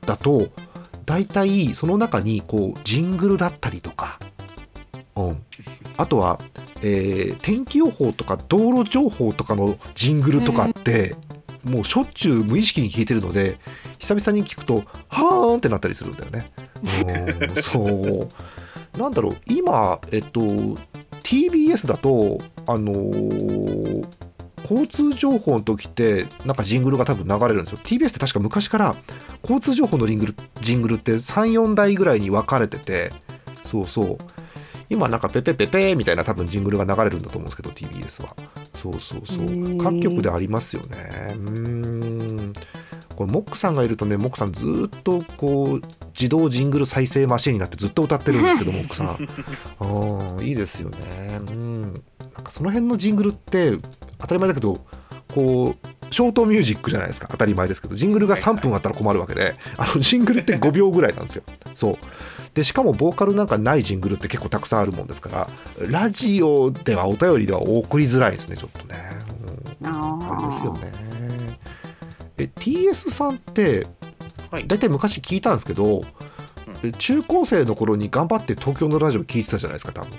[0.03, 0.49] だと
[1.05, 4.19] 大体その中にこうジングルだったりとか、
[5.15, 5.43] うん、
[5.97, 6.39] あとは、
[6.83, 11.15] えー天気予報とか道路情報とかのジングルとかって、
[11.65, 13.59] もうしょっちゅう無意識に聞いてるので
[13.99, 16.51] 久々に聞くとはーんってなったりするんだよね。
[16.83, 18.29] うんそう
[18.99, 20.41] なんだろう今えっと
[21.27, 24.07] TBS だとあのー
[24.69, 27.79] 交通情報の時ってなんかジングルが多分流れるんですよ。
[27.85, 28.97] TBS って確か昔から
[29.43, 33.12] 交通情報のリングルジングルって34台ぐらいに分かれてて
[33.62, 34.19] そうそう。
[34.89, 38.35] 今なんかペペペペみたいな多分ジングルが流れるんだと思うんですけど TBS は。
[38.75, 39.79] そうそうそう。
[39.79, 40.97] 各局でありますよね。
[41.35, 42.53] うーん。
[43.15, 45.83] これモックさんがいるとねモックさんずーっとこう
[46.19, 50.41] 自動ジングル再生マシンになってずっと歌ってるんですけどモックさん。
[50.43, 51.41] いいですよね。
[51.49, 51.83] うん。
[51.83, 51.93] なん
[52.45, 53.77] かその辺のジングルって
[54.19, 54.85] 当たり前だけど
[55.35, 57.29] こうショートミュージックじゃないですか。
[57.31, 61.43] 当たり前ですけどジングルが3分あったら困るわけで、あのジングルって5秒ぐらいなんですよ。
[61.75, 61.95] そう。
[62.55, 68.99] でしかもボーカルなんかないジングルって結構たくさんあるもんですからラジオではお便りでは送りづらいですねちょっとね、
[69.83, 70.91] うんあれですよね。
[72.39, 73.87] え TS さんって
[74.51, 74.67] はい。
[74.67, 76.03] 大体昔聞いたんですけど、
[76.83, 80.19] え中高生の頃に頑張って東京のラジオ聞いてたじゃないですか多分。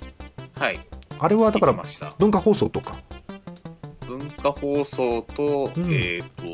[0.59, 0.79] はい。
[1.19, 1.75] あれはだから
[2.19, 2.97] 文化放送とか。
[4.07, 5.93] 文化放送と、うん。
[5.93, 6.45] えっ、と、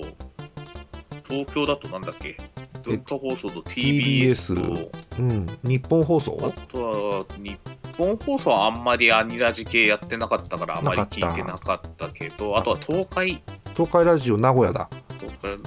[1.30, 2.38] 東京だとなんだっけ？
[2.84, 6.38] 文化放送と TBS と、うん、日本放送？
[6.44, 7.58] あとは日
[7.98, 13.42] 本放送はあんまりアニラジ系やってなかったからあまり聞いてなかったけど、あとは東海、
[13.74, 14.90] 東海ラジオ名古屋だ、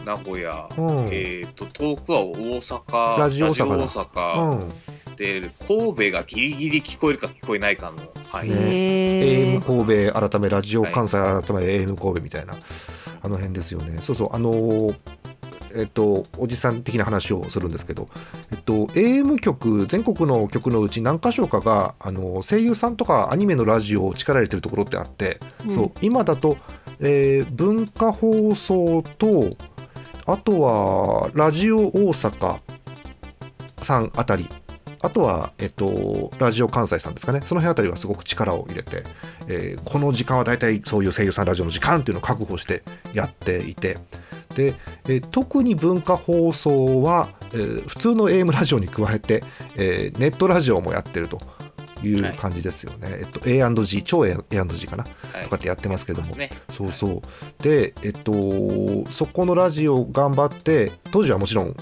[0.05, 1.09] 名古屋、うん。
[1.11, 4.69] えっ、と、遠くは大阪、ラジオ大阪大阪。
[5.09, 7.97] うん、で、神戸がギリギリ聞こえるか聞こえないかの
[8.29, 8.57] 範囲、ね。
[8.57, 12.55] へ AM 神戸改めラジオ関西改め AM 神戸みたいな、
[13.23, 13.99] あの辺ですよね。
[14.03, 14.97] そうそうあのー
[15.77, 18.09] えっと、おじさん的な話をするんですけど、
[18.51, 25.75] えっと、AM 局全国の局のうち何箇所かがあの声優さんとかアニメのラジオを力入れてるところってあって、うん。
[25.75, 26.57] そう今だと、
[27.00, 29.56] えー文化放送と
[30.26, 32.59] あとはラジオ大阪
[33.82, 34.48] さんあたり。
[35.02, 37.40] あとは、えっと、ラジオ関西さんですかね。
[37.44, 39.04] その辺あたりはすごく力を入れて、
[39.46, 42.82] えーこの時間は大体そういう声優さんラジオの時間っていうのを確保して
[43.12, 43.98] やっていて。
[44.56, 49.44] で、えー特に文化放送は、えー普通の AM ラジオに加えて、
[49.76, 51.40] えーネットラジオもやってると。
[52.02, 52.12] い。
[52.12, 55.04] う感じですよね、えっと、A&G 超 A&G かな。
[55.32, 55.44] はい。
[55.44, 57.62] とかってやってますけども、ね、そうそう。
[57.62, 61.74] でえっとそこのラジオ頑張って当時はもちろん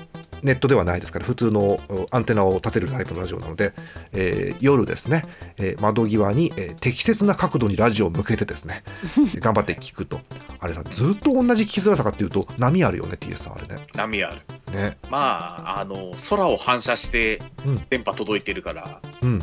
[0.42, 3.72] ネットではないですから普通のうアンテナを立てるタイプのラジオなので、
[4.12, 5.24] えー夜ですね、
[5.56, 8.82] えー窓際に、えー適切な角度にラジオを向けてですね
[9.40, 10.20] 頑張って聞くと。
[10.60, 13.82] あれさずっと同じ聞きづらさかっていうと波あるよね TS さんあれね。
[13.94, 14.36] 波ある。
[14.72, 14.98] ね。
[15.10, 17.84] まあ、あの、空を反射してうん。
[17.88, 19.42] 電波届いてるから、うん、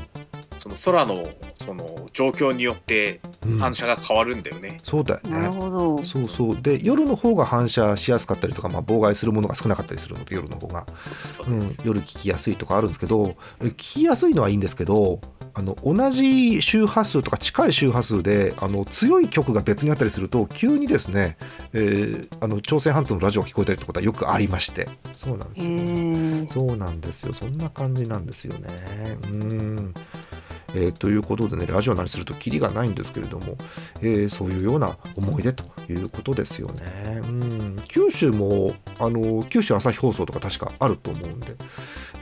[0.61, 1.23] その空の
[1.65, 3.57] その状況によってうん。
[3.57, 4.77] 反射が変わるんだよね。
[4.83, 6.03] そうだよなるねほど。
[6.03, 6.61] そうそう。
[6.61, 10.85] で夜の方が反射しやすかったりとか、まあ、妨害するものが少なかったりするので夜の方が。
[11.35, 15.19] そううん、夜聞きやすいとかあるんですけどえ聞きやすいのはいいんですけど
[15.53, 21.37] あの同じ周波数とか近い周波数であの強い曲が別にあったりすると急にですね、
[21.73, 24.87] えーあの朝鮮半島のラジオが聞こえたりってことはよくありまして。
[25.13, 26.47] そうなんですへよ、え。
[26.49, 27.33] そうなんですよ。
[27.33, 28.69] そんな感じなんですよね。
[29.23, 29.93] うん
[30.73, 33.57] えーということでねラジオ何するとキリがないんですけれども、
[34.01, 37.21] えーそういうような思い出ということですよね。
[37.23, 41.55] うん九州もあの九州朝日放送とか確かあると思うんで、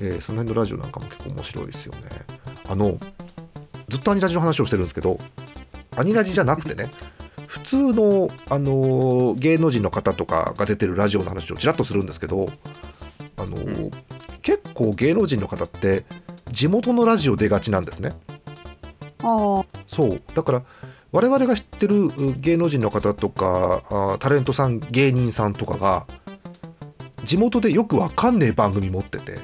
[0.01, 2.01] えーその辺のラジオなんかも結構面白いですよね。
[2.67, 2.97] あの
[3.87, 5.17] ずっとアニラジの話をしてるんですけど
[5.95, 6.91] アニラジじゃなくてね
[7.47, 12.47] 普通の、あの芸能人の方とかが出てるラジオの話をちらっとするんですけど、
[13.37, 13.91] あのん
[14.43, 16.05] 結構芸能人の方って
[16.51, 18.11] 地元のラジオ出がちなんですね。
[19.23, 19.65] ああ。
[19.87, 20.63] そうだから
[21.11, 26.05] 我々が知ってるう芸能人の方とかあタレントさん芸人さんとかが
[27.23, 29.39] 地元でよくわかんねえ番組持ってて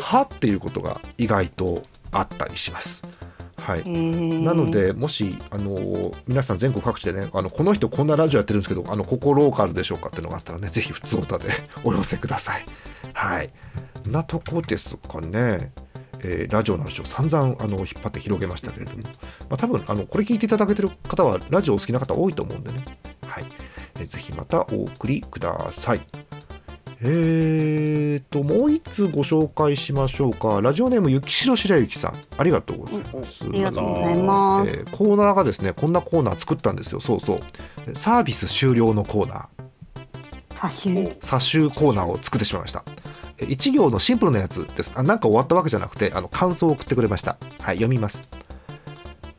[0.00, 3.02] はっていうことが意外とあったりします。
[3.60, 11.50] はい、ななの、でもし、あのー皆さん全国各地でねあのこの人こんなラジオやってるんですけどあのここローカルでしょうかっていうのがあったらねぜひ普通歌で
[11.84, 12.64] お寄せください。
[13.12, 13.50] はい
[14.08, 15.72] なとこですかね。
[16.22, 19.10] えーラジオの話を散々あの引っ張って広げましたけれども、ま
[19.50, 22.84] あ、多分あのこれ聞いていただけてる方はラジオお好きな方多いと思うんでね、
[23.26, 23.44] はい。
[23.98, 26.00] えーぜひまたお送りください。
[27.02, 30.60] えーともう一つご紹介しましょうか。
[30.60, 32.20] ラジオネーム雪城白雪さん。
[32.36, 33.44] ありがとうございます。
[33.44, 34.70] ありがとうございます。
[34.70, 37.00] えーコーナーがですねこんなコーナー作ったんですよ。
[37.00, 37.40] そうそう。
[37.94, 39.46] サービス終了のコーナー。
[41.22, 42.84] 差集コーナーを作ってしまいました
[43.40, 44.92] えー一行のシンプルなやつです。
[44.96, 47.36] あなんか終わったわけじゃなくてあの感想を送ってくれました。
[47.60, 48.22] はい読みます。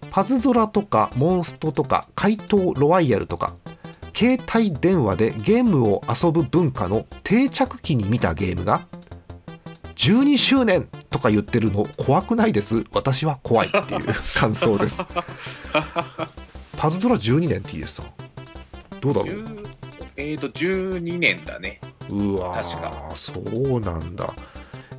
[0.10, 3.56] パズドラとかモンストとか怪盗ロワイヤルとか
[4.14, 8.86] 携帯電話でゲームを遊ぶ文化の定着期に見たゲームが
[9.96, 12.84] 12周年とか言ってるの怖くないです。
[12.92, 15.04] 私は怖いっていう 感想です。
[16.76, 18.08] パズドラ12年 TS さん
[19.00, 19.46] どうだろう？
[20.22, 21.80] 10えーと、12年だね。
[22.10, 24.34] うわ確ーそうなんだ。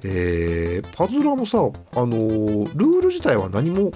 [0.05, 1.63] えーパズドラもさあ
[2.07, 3.93] のールール自体は何も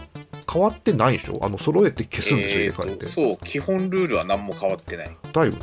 [0.52, 1.38] 変わってないでしょ？
[1.42, 3.06] あの揃えて消すんでしょ、え入れ替えて。
[3.06, 5.16] そう、基本ルールは何も変わってない。
[5.32, 5.58] だよね。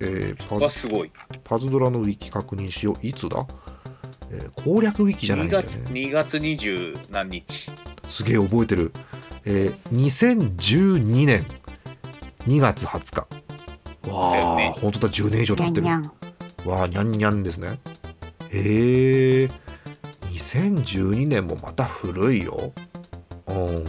[0.00, 1.10] えーパはすごい。
[1.44, 3.06] パズドラのウィキ確認しよう。
[3.06, 3.44] いつだ、
[4.30, 7.70] えー攻略ウィキじゃないん2だよ月ね2月20何日。
[8.08, 8.92] すげえ覚えてる、
[9.44, 11.44] えー2012年。
[12.46, 13.26] 2月20日
[14.06, 14.74] わあ、ね。
[14.80, 15.82] 本当だ10年以上経ってる。
[15.82, 16.10] にゃんにゃ
[16.64, 17.80] んわあにゃんにゃんですね。
[18.50, 19.48] へえ。
[20.28, 22.72] 2012年もまた古いよ。
[23.48, 23.84] うん。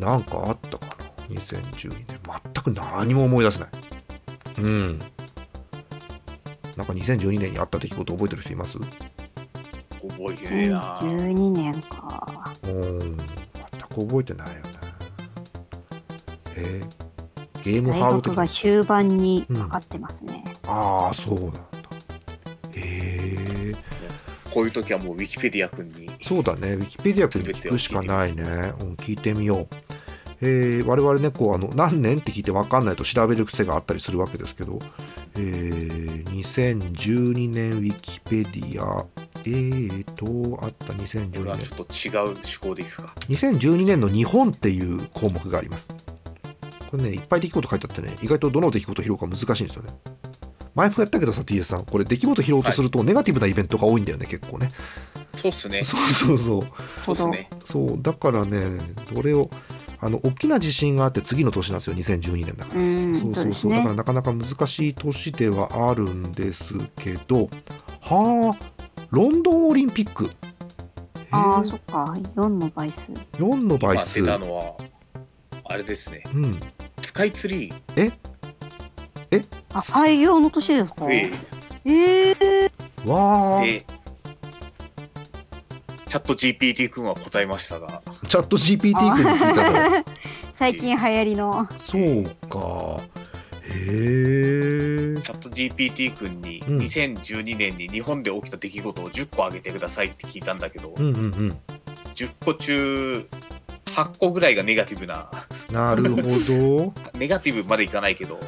[0.00, 1.34] なんかあったかな。
[1.36, 2.06] 2012年。
[2.06, 3.68] 全く何も思い出せない。
[4.58, 4.98] うん。
[6.76, 8.78] なんか2012年にあった出来事覚えてる人います？
[8.78, 8.88] 覚
[10.32, 10.98] えてねえな。
[11.00, 12.52] 2012年か。
[12.64, 13.16] うん。
[13.16, 13.26] 全
[13.80, 14.60] く覚えてないよね。
[16.56, 16.80] え。
[16.82, 17.03] ー
[17.64, 20.44] ゲーム大ハードが終盤にかかってますね。
[20.66, 21.60] ああそうなんだ
[22.76, 23.36] へ
[23.70, 23.74] え
[24.50, 26.10] こういう時はもうウィキペディア君に。
[26.22, 28.42] そうだね、ウィキペディア君に聞くしかないね。
[28.44, 29.68] うん、聞いてみよう。
[30.40, 34.78] えー我々ね、こう、あの、何年って聞いて分かんないと調べる癖があったりするわけですけど、
[35.36, 39.06] えー2012年ウィキペディア、
[39.38, 41.70] えーと、あったこれ2012年はち。
[41.80, 43.14] ょっと違う思考でいくか。
[43.28, 45.88] 2012年の日本っていう項目があります。
[46.94, 49.90] これね、いっぱい出来事書いてあってね、意外とどの出来事を拾うか難しいんですよね。
[50.76, 54.68] 前もやったけどさ、TS さん、これ出来事拾おうとすると、ネガティブなイベントが多いんだよね、結構ね。
[55.36, 55.82] そうっすね。
[55.82, 56.62] そうそうそう。
[57.02, 57.50] そうっすね。
[57.64, 58.78] そうだからね
[59.12, 59.50] どれを
[59.98, 63.94] あの大きな地震があって次の年なんですよ2012年だから、うん、そうそうそうだから。
[63.94, 67.48] なかなか難しい年ではあるんですけど
[68.00, 70.30] はあロンドンオリンピック
[71.30, 72.04] ああ、そっか。
[72.36, 73.10] 4の倍数。
[73.12, 74.76] 4の倍今数出たのは、
[75.64, 76.22] あれですね。
[76.32, 76.58] うんス
[77.14, 78.12] カイツリー。
[79.72, 81.06] あ、開業の年ですか？
[81.10, 81.30] え
[81.86, 82.34] え。
[82.34, 82.70] え
[83.06, 83.62] わあ。
[83.64, 83.80] で、
[86.08, 90.04] チャット GPT 君は答えましたが、チャット GPT 君に聞いたの。
[90.58, 91.68] 最近流行りの。
[91.78, 93.00] そうか。
[93.62, 95.20] へえ。
[95.22, 96.78] チャット GPT 君にうん。
[96.78, 101.58] 2012年に日本で起きた出来事を10個挙げてくださいって聞いたんだけど、うんうんうん。
[102.14, 103.26] 10個中
[103.94, 105.30] 8個ぐらいがネガティブな、
[105.70, 106.92] なるほど。
[107.18, 108.40] ネガティブまでいかないけど、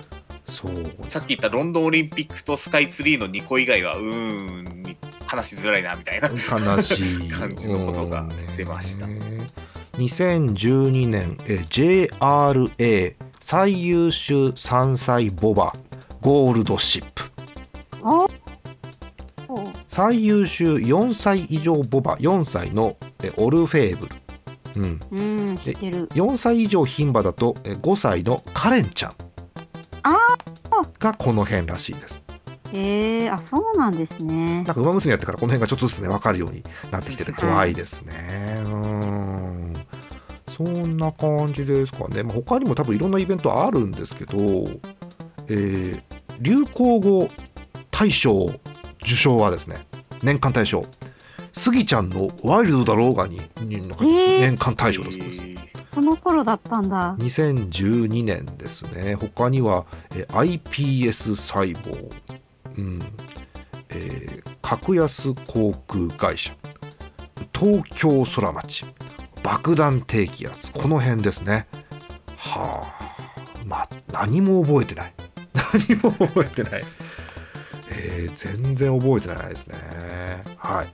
[0.46, 0.74] そう。
[1.08, 6.28] さっき言ったロンドンオリンピックとスカイツリーの2個以外は、うーん、話しづらいなみたいな。
[6.28, 7.28] 悲しい。
[7.30, 9.06] 感じのことが出ました。
[9.06, 9.18] うん。
[9.18, 9.46] ね。
[9.98, 15.74] 2012年え JRA 最優秀3歳ボバ
[16.20, 17.22] ゴールドシップ。
[18.02, 18.26] あ
[19.88, 24.14] 最優秀4歳以上ボバ4歳のえオルフェーブル、
[24.76, 26.08] うん、うん、知ってる。
[26.08, 29.12] 4歳以上牝馬だとえ5歳のカレンちゃん
[30.02, 30.14] あ
[30.98, 32.22] がこの辺らしいです
[32.72, 34.56] ええあ、そうなんですね。
[34.56, 38.56] なんか馬娘やってからこの辺がちょっとずつね分かるようになってきてて怖いですね。
[38.66, 39.72] うん
[40.56, 42.22] そんな感じですかね。
[42.22, 44.36] まあ、他にも多分いろんなイベントあるんですけど、
[45.48, 46.02] えー
[46.40, 47.28] 流行語
[47.90, 48.50] 大賞
[49.02, 49.86] 受賞はですね
[50.22, 50.84] 年間大賞
[51.58, 55.42] スギちゃんの「ワイルドだろうがに」年間大賞だそうです。
[55.42, 55.56] えー。
[55.90, 57.16] その頃だったんだ。
[57.18, 59.14] 2012年ですね。
[59.14, 62.14] 他には、えー iPS 細胞、
[62.76, 63.00] うん。
[63.88, 66.54] えー格安航空会社。
[67.58, 68.84] 東京空町。
[69.42, 70.70] 爆弾低気圧。
[70.72, 71.66] この辺ですね。
[72.36, 73.64] はあ。
[73.64, 75.14] まあ何も覚えてない。
[75.88, 76.84] 何も覚えてない、
[77.90, 79.76] えー全然覚えてないですね。
[80.58, 80.92] はい、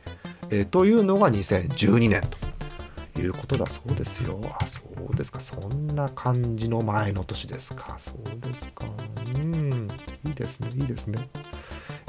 [0.53, 2.22] えーというのが2012年
[3.14, 4.38] ということだそうですよ。
[4.61, 5.40] あ、そうですか。
[5.40, 7.96] そんな感じの前の年ですか。
[7.98, 8.86] そうですか。
[9.34, 9.88] うん。
[10.26, 10.68] いいですね。
[10.74, 11.28] いいですね。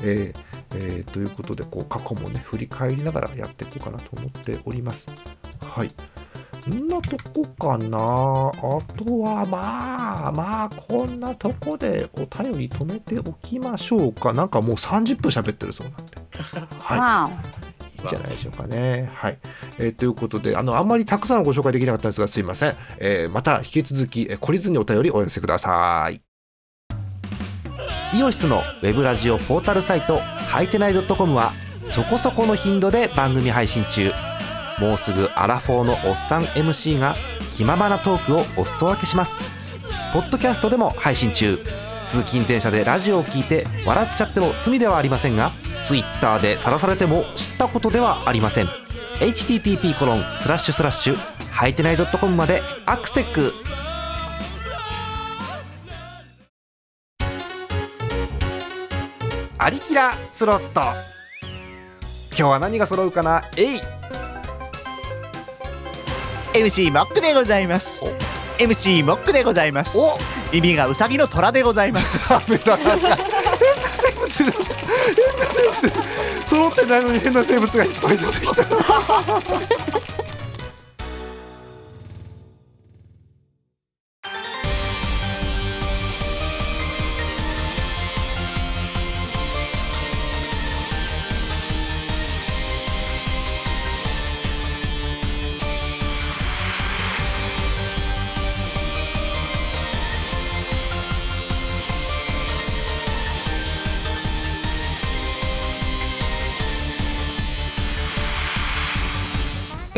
[0.02, 0.40] えー
[0.76, 5.10] えーということで、こう、過去もね、振り返りながらやっていこうかなと思っております。
[5.62, 5.92] はい。
[6.70, 7.98] んなとこかな。
[7.98, 8.00] あ
[8.98, 14.34] とは、まあ、まあ、こんなとこでお便り止めておきましょうか。
[14.34, 16.18] なんかもう30分喋ってるそうなんで。
[16.80, 17.64] はい。
[18.10, 19.10] じゃないでしょうかね。
[19.14, 19.38] はい。
[19.80, 22.76] えーということで、あの、あんまりたくさんご紹介できなかったんですが、すいません。
[23.00, 26.22] えーまた引き続き、えー懲りずにお便りお寄せください。
[28.16, 31.52] イオシスのウェブラジオポータルサイト、はいてない .com は、
[31.84, 34.12] そこそこの頻度で番組配信中。
[34.80, 37.16] もうすぐアラフォーのおっさん MC が
[37.54, 39.44] 気ままなトークをお裾分けします
[40.14, 41.58] ポッドキャストでも配信中
[42.06, 45.52] 通勤電車でラジオを聞いて笑っちゃっても罪ではありませんが
[45.88, 47.24] Twitter で晒されても
[47.64, 48.66] 知ったことではありません。
[49.20, 51.16] http コロンスラッシュスラッシュ
[51.50, 53.54] はいてない .com までアクセック。
[59.58, 60.82] アリキラスロット。
[62.32, 63.44] 今日は何が揃うかな？
[63.56, 63.82] えい
[66.54, 68.02] MC モックでございます。
[68.04, 68.08] お。
[68.62, 69.98] MC モックでございます。
[69.98, 70.18] お。
[70.52, 72.30] 耳がウサギの虎でございます
[74.34, 74.66] 生物変
[75.38, 80.13] な生物揃ってないのに変な生物がいっぱい出てきた。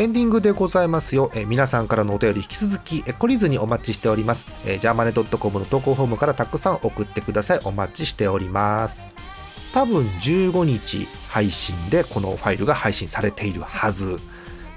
[0.06, 1.32] エンディングでございますよ。
[1.34, 4.46] え皆さんからのお便り引き続き、え懲りずにお待ちしております。
[4.64, 7.60] え、ジャーマネドットコムの投稿フォームからたくさん送ってください。
[7.64, 9.00] お待ちしております。
[9.74, 14.20] 多分15日配信でこのファイルが配信されているはず。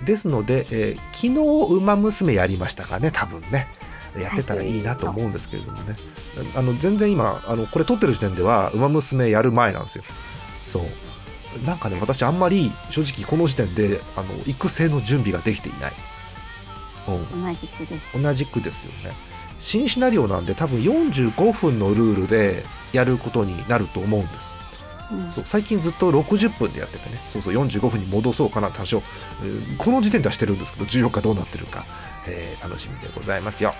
[0.04, 3.68] ですので、えー昨日、ウマ娘やりましたかね、多分ね。
[4.20, 5.96] やってたらいいなと思うんですけれどもね。
[6.56, 10.04] あの全然今あの、これ撮ってる時点では、ウマ娘やる前なんですよ。
[10.66, 10.84] そう。
[11.66, 15.94] なんかね、私あんまり正直この時点であの育成の準備ができていない。
[17.08, 18.22] うん、同じくです。
[18.22, 19.16] 同じくですよね。
[19.60, 24.54] 新シナリオなんで多分45分のルールでやることになると思うんです。
[25.12, 29.02] うんそう最近ずっと60分でやっててね、そうそう45分に戻そうかなって話を、
[29.44, 31.86] えーこの時点ではしてるんですけど、14日どうなってるか、
[32.28, 33.74] えー楽しみでございますよ。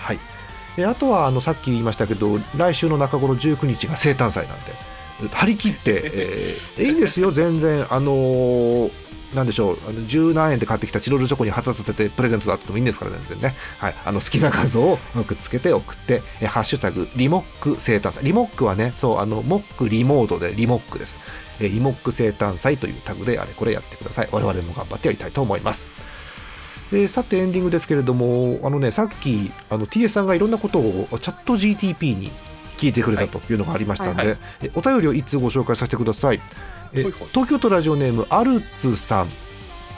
[0.00, 0.18] はい。
[0.76, 4.72] えーあとはあのさっき言いましたけど、来週の中頃19日が生誕祭なんで、
[5.26, 7.86] 張り切って、 えーいいんですよ、全然。
[7.90, 8.90] あのー
[9.34, 13.56] なんでしょう、あの十何円で買ってきたチロルチョコに旗立ててプレゼントだってもいいんですから、全然ね。
[13.76, 18.24] はい、あの好きな画像をくっつけて送って、えハッシュタグ、リモック生誕祭。
[18.24, 21.20] リモックはね、そう、あの、モックリモードでリモックです。
[21.60, 24.28] えーリモック生誕祭というタグであれこれやってください。
[24.32, 25.86] 我々も頑張ってやりたいと思います。
[26.90, 32.30] でさてエンディングですけれども、あのね、さっきあの TS さんがいろんなことをチャット GTP に
[32.78, 34.38] 聞いてくれたというのがありましたので、はいはい。
[34.62, 36.40] えお便りを一通ご紹介させてください。
[36.94, 37.02] え
[37.32, 39.28] 東京都ラジオネームアルツさん、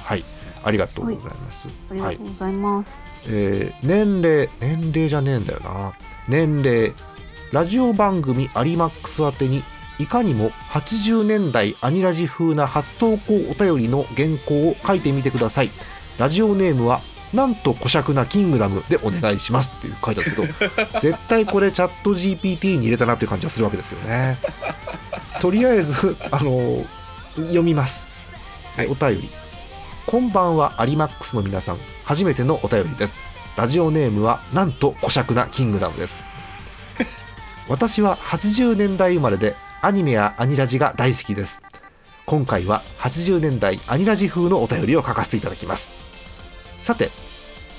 [0.05, 0.25] はい、
[0.65, 1.69] ありがとうございます。
[1.91, 2.17] ありはい。
[2.17, 2.91] がとうございます。
[3.27, 5.93] えー年齢年齢じゃねえんだよな。
[6.29, 6.93] 年齢。
[7.53, 9.63] ラジオ番組アリマックス宛てに
[9.99, 15.71] いかにも80年代アニラジ風な初投稿お便りの原稿を書いてみてください。
[16.19, 17.01] ラジオネームは
[17.33, 24.39] なんと古尺なキングダムでお願いしますっていう書いてあるんですけど 絶対これチャット GPT に入れたなっていう感じがするわけですよね。
[25.41, 26.85] とりあえずあの
[27.37, 28.09] 読みます、
[28.77, 28.87] はい。
[28.87, 29.31] お便り。
[30.07, 31.79] こんばんはアリマックスの皆さん。
[32.05, 33.19] 初めてのお便りです。
[33.57, 36.21] ラジオネームはなんと古尺なキングダムです。
[37.69, 41.63] 私は80年代生まれでアニメやアニラジが大好きです。
[42.31, 45.91] 今回は80年代アニラジ風のお便りを書かせていただきます
[46.83, 47.11] さて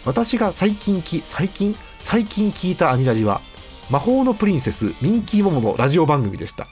[0.05, 3.41] 私が最近き最近最近聞いたアニラジは
[3.89, 6.67] 魔法のプリンセスミンキーモモのラジオ番組でした。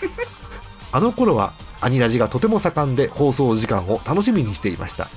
[0.90, 5.08] あの頃はアニラジがとても盛んで放送時間を楽しみにしていました。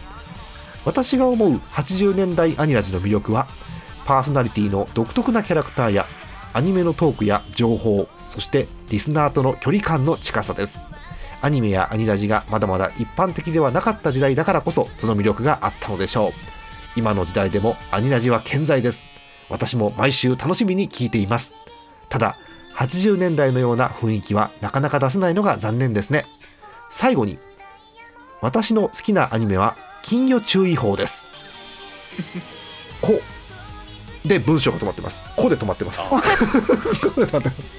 [0.84, 3.48] 私が思う80年代アニラジの魅力は
[4.06, 6.06] パーソナリティの独特なキャラクターや
[6.54, 10.80] アニメのトークや情報そしてリスナーとの距離感の近さです
[11.46, 16.32] アニメやアニラジがまだまだ一般的ではなかった時代だからこそその魅力があったのでしょう。
[16.96, 19.04] 今の時代でもアニラジは健在です。
[19.48, 21.54] 私も毎週楽しみに聞いています。
[22.10, 22.36] ただ
[22.78, 26.26] 80年代のような雰囲気はなかなか出せないのが残念ですね。
[26.90, 27.38] 最後に
[28.42, 31.26] 私の好きなアニメは金魚注意報です。
[33.02, 33.22] こ
[34.26, 35.22] で文章が止まってます。
[35.38, 36.10] こで止まってます。
[36.10, 36.24] こで
[37.28, 37.76] 止まってます。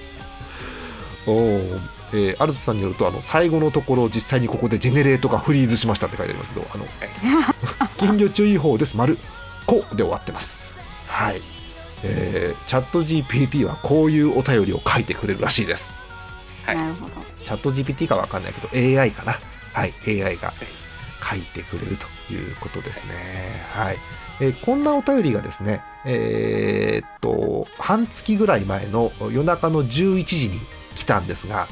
[1.26, 6.86] おーえー、アルスさんによるとあの最後のところ実際にここでジェネレートがフリーズしましたって書いてありますけどあの
[7.98, 8.96] 金魚注意報です。
[8.96, 9.18] 丸
[9.66, 10.56] こで終わってます。
[11.08, 11.42] はい、
[12.02, 15.92] えー、チャット GPT はこういうお便りを書いてくれるらしいです。
[16.64, 16.76] はい。
[16.76, 17.12] なるほど。
[17.36, 19.38] チャット GPT かわかんないけど AI かな。
[19.72, 19.94] はい。
[20.06, 20.52] AI が
[21.28, 23.14] 書いてくれるということですね。
[23.72, 23.98] はい、
[24.40, 30.60] えーこんなお便りがですねえーっと半月ぐらい前の夜中の11時に
[30.96, 31.68] 来たんですが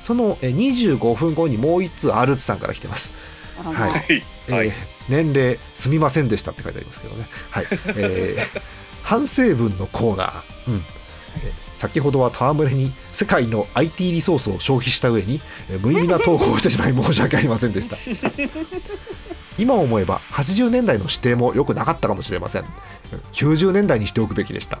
[0.00, 0.56] そのえー
[0.98, 3.14] 25分後にもう1通アルツさんから来てます。
[3.62, 3.90] はい。
[3.90, 4.04] はい。
[4.08, 4.72] えーはい。
[5.08, 7.26] 年齢すみませんでしたって書いてありますけどね。
[7.50, 7.66] はい、
[7.96, 8.60] えー
[9.02, 10.84] 反省文のコーナー、うん。
[11.44, 17.96] えー先ほどは戯れに世界の IT リソースを消費した上にえー無意味な投稿をしてしまい申し訳ありませんでした。
[19.58, 22.64] 今思えば80年代の指定も良くなかったかもしれません。
[23.32, 24.78] 90年代にしておくべきでした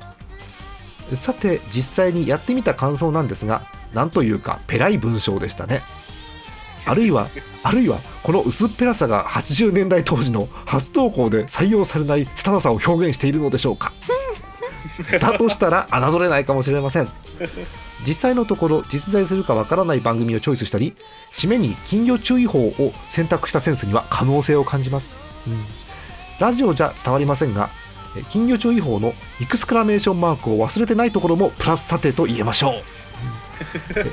[1.16, 3.62] さて実際にやってみた感想なんですが
[3.94, 5.82] なんというかペラい文章でしたね。
[6.86, 7.28] あるいは
[7.62, 13.92] あるいはこの薄っぺらさが80年代当時の初投稿で採用されない拙さを表現しているのでしょうか。
[15.20, 17.08] だとしたら侮れないかもしれません。
[18.06, 20.94] 実際のところ実在するかわからない番組をチョイスしたり
[21.32, 25.12] 締めに金魚注意報を選択したセンスには可能性を感じます、
[25.46, 25.64] うん。
[26.38, 27.70] ラジオじゃ伝わりませんが
[28.28, 32.72] 金魚注意報のエクスクラメーションマークを忘れてないところもプラス査定と言えましょう。
[33.96, 34.12] え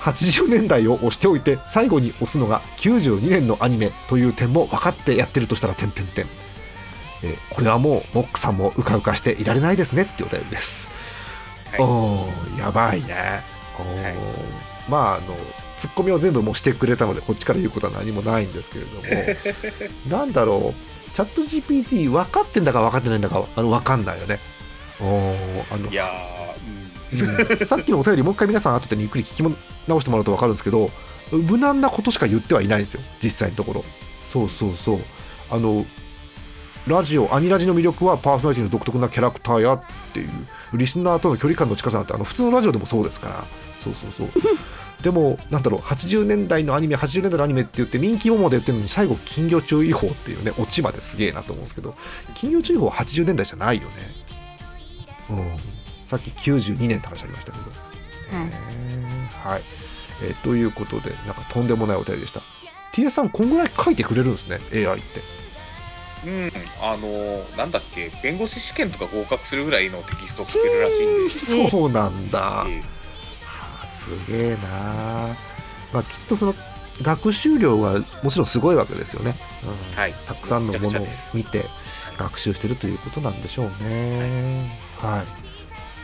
[0.00, 6.26] 80年代を押しておいて最後に押すのが92年のアニメという点も分かってやってるとしたら点々点
[7.22, 10.90] えーこれはもうモックさんもうかうかしていられないですねってお便りです、
[11.72, 11.80] はい。
[11.80, 13.40] おーやばいね。
[13.78, 14.02] おー。
[14.02, 14.14] はい。
[14.88, 15.34] まああの
[15.76, 19.04] ツッコミを全部もうしてくれたのでこっちから言うことは何もないんですけれども。
[20.18, 24.38] なんだろうチャット GPT 分かってんだか分かってないんだかあの分かんないよね。
[25.00, 27.56] あのいやー、うん。
[27.66, 29.56] さっきのお便りもう一回皆さん後でゆっくり聞き
[29.88, 30.90] 直してもらうと分かるんですけど
[31.32, 33.00] 無難なことしか言ってはいないんですよ。
[33.22, 33.84] 実際のところ。
[34.26, 35.00] そうそうそう。
[35.48, 35.86] あの
[36.86, 39.80] ラジオアニラジの魅力はパーソナリティの独特なキャラクターやっ
[40.12, 40.28] ていう。
[40.74, 43.44] リスナーとの距離感の近さなんてあの普通のラジオでもそうですから。
[43.82, 44.28] そうそうそう
[45.02, 51.94] でもなんだろう80年代のアニメ80年代のアニメって言って人気モモで言ってるのに最後金魚注意報っていうねオチまですげえなと思うんですけど
[52.34, 54.26] 金魚注意報は80年代じゃないよね。
[55.30, 55.56] うん。
[56.06, 57.64] さっき92年って話ありましたけど。
[58.36, 58.46] はい。
[58.46, 59.62] ねはい、
[60.22, 62.40] えーということでなんかとんでもないお便りでした。
[62.92, 65.20] TS さんこんぐらい書いてくれるんですね AI って。
[66.26, 71.68] うん、あのーなんだっけ、弁護士試験とか合格するぐらいのテキストを書けるらしいんですよ。
[71.68, 72.95] そうなんだ、えはあ
[73.96, 75.36] すげえな。
[75.92, 76.54] まあきっとその
[77.02, 79.34] 学習量はもちろんすごいわけですよね、
[79.64, 79.96] うん。
[79.96, 80.14] はい。
[80.26, 81.64] たくさんのものを見て
[82.16, 84.78] 学習してるということなんでしょうね。
[84.98, 85.24] は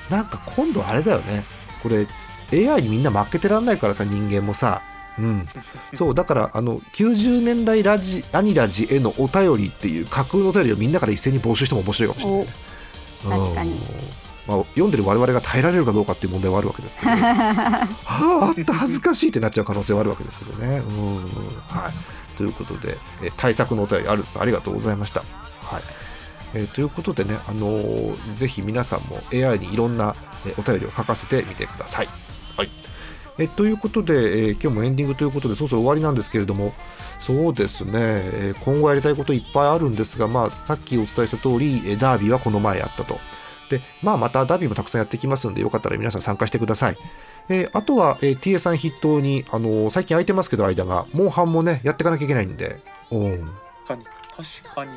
[0.09, 0.12] い。
[0.12, 1.45] なんか今度あれだよね。
[1.82, 2.07] これ
[2.53, 4.82] AI にみんな負けてらんないからさ人間もさ。
[5.18, 5.47] うん、
[5.93, 12.40] そうだからあの90年代ラジアニラジへのお便りっていう架空のお便りをみんなから一斉に募集しても面白いかもしれない。
[12.40, 12.47] ね、
[13.24, 13.70] お確かに。
[13.72, 17.16] うんまあ、読んでる我々が耐えられるかどうかっていう問題はあるわけですけどは
[18.07, 20.78] ああった恥ずかしいってなっちゃう可能性はあるわけですけどね。
[20.78, 21.16] うん
[21.68, 25.20] はい、ということで、えー対策のお便りアルツさんありがとうございました。
[25.20, 25.82] はい
[26.55, 30.16] えーということでね、あのーぜひ皆さんも AI にいろんな、
[30.47, 32.09] えーお便りを書かせてみてください。
[32.57, 32.70] はい
[33.38, 36.74] えーということで、えー今日もエンディングということでそろそろ終わりなんですけれども
[37.20, 43.20] そうですね、えー今後やりたいこといっぱいあるんですが、まあ、さっきお伝えした通りえーダービーはこの前やったと。
[43.72, 46.96] で、まあ、またダービーもたくさんやってきますんでよかったら皆さん参加してください。
[47.48, 51.06] えーあとは、えー TA さん筆頭に、あのー最近空いてますけど間が。
[51.12, 52.76] モンハンもねやっていかなきゃいけないんで、
[53.10, 53.50] うん、
[53.88, 54.04] 確かに、
[54.64, 54.90] 確かに。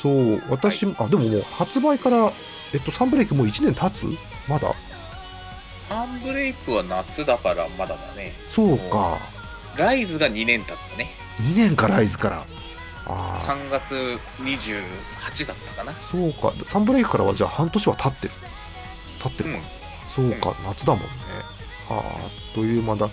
[0.00, 0.42] そう。
[0.50, 2.32] 私、あでももう発売から、
[2.74, 4.06] えっと、サンブレイクもう1年経つ？
[4.48, 4.74] まだ？
[5.88, 8.32] サンブレイクは夏だからまだだね。
[8.50, 9.18] そうか。
[9.76, 11.08] ライズが2年経ったね。
[11.40, 12.44] 2年かライズから
[13.06, 13.94] 3月
[14.40, 15.92] 28だったかな。
[16.02, 16.52] そうか。
[16.64, 18.34] サンブレイクからはじゃあ半年は経ってる。
[19.20, 19.50] 経ってる。
[19.50, 19.62] か、うん。
[20.08, 20.54] そうか。
[20.64, 21.08] 夏だもんね。
[21.88, 23.08] はあというまだ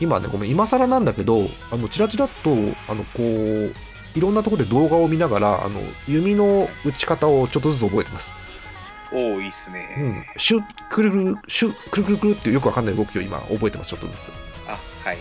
[0.00, 2.50] 今ねごめん今更なんだけどあのチラチラっと
[2.88, 3.72] あのこう
[4.14, 8.32] いろんなところで動画を見ながらあの弓の打ち方をちょっとずつ覚えてます。
[9.12, 9.80] おお、いいっすうね。
[9.96, 14.32] ん、シュッくるくるシュッくるくるくるっていうよくわかんない動きを今覚えてますちょっとずつ。
[14.68, 15.18] あ、はい。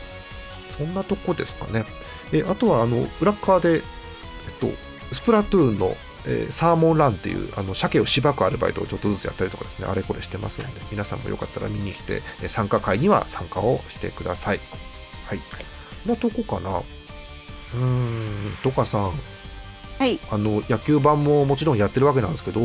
[0.77, 1.85] そんなとこですかね。
[2.31, 3.81] えあとはあの裏っ側で、
[4.59, 4.69] と、
[5.11, 5.95] スプラトゥーンの、
[6.25, 14.59] えーサーモンランっていうあの鮭をしばくアルバイトをちょっとずつやったりとかですねあれこれしてますので皆さんもよかったら見に来てえー参加会には参加をしてください。
[15.25, 15.39] はい。
[16.05, 16.79] なとこかな。
[16.79, 19.11] うーんとかさん。
[19.97, 20.19] はい。
[20.29, 22.59] あの野球版ももちろんやってるわけなんですけど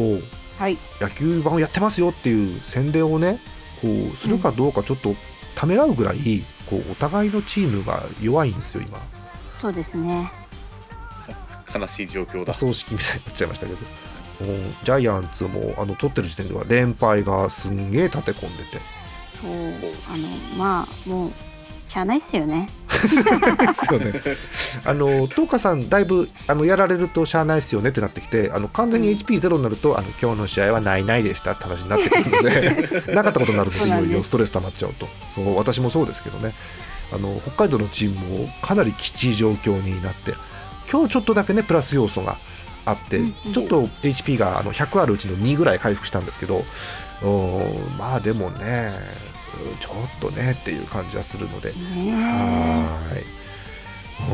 [0.58, 0.76] はい。
[1.00, 3.40] 野球版をやってますよっていう宣伝をね
[3.80, 5.14] こうするかどうかちょっと
[5.54, 8.98] ためらうぐらいこうお互いのチームが弱いんですよ今。
[9.60, 10.30] そうですね
[11.74, 12.54] 悲しい状況おだ。
[12.54, 13.78] 葬式みたいになっちゃいましたけど。
[14.84, 18.80] ジャイアンツもあの取ってる時点では連敗がすんげえ立て込んでて。
[19.40, 19.52] そう
[20.12, 21.30] あのまあもう
[21.88, 22.68] しゃあないっすよね。
[22.90, 24.12] ですよね。
[24.84, 32.42] あの東花さんだいぶあのやられるとしゃあないですよねってなってきてあの完全に HP ゼロになると、あの今日の試合はないないでしたって話になってくるの
[33.06, 35.06] で なかったことになるのでいよいよストレス溜まっちゃうと。
[35.32, 36.52] そう私もそうですけどね。
[37.12, 40.34] あの北海道のチームもかなりきちい状況になって
[40.90, 42.38] 今日ちょっとだけねプラス要素が
[42.86, 43.20] あって、
[43.52, 46.64] ちょっと HP があの100あるうちの2ぐらい回復したんですけど
[47.22, 48.92] うんまあでもね
[49.70, 51.76] うんちょっとねっていう感じはするので、ね。
[52.12, 53.24] はーい。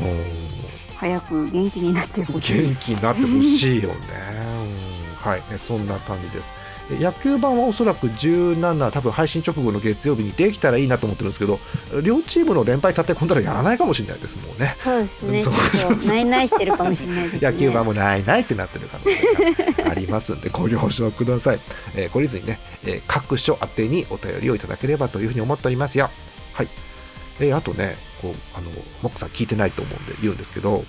[0.03, 0.51] うん
[0.97, 2.63] 早く元気になってほしい。
[2.63, 3.97] 元気になってほしいよね。
[5.23, 5.31] うん。
[5.31, 6.53] はい、ねそんな感じです。
[6.93, 11.61] え野球版はおそらく17、多分配信直後の月曜日にできたらいいなと思ってるんですけど、
[12.03, 14.77] 両チームの連敗立て込んだらやらないかもしれないですもんね。
[15.41, 19.05] そうですねないないしてるかもしれないね野球版もないないってなってる可能
[19.77, 21.61] 性がありますんで、ご了承ください。
[21.95, 26.11] えー、懲りずにね、えー各所宛てにお便りをいただければというふうに思っておりますよ。
[26.53, 26.69] はい。
[27.39, 28.71] えーあとね、こう、あの、
[29.03, 30.85] モックさん聞いてないと思うんで言うんですけど、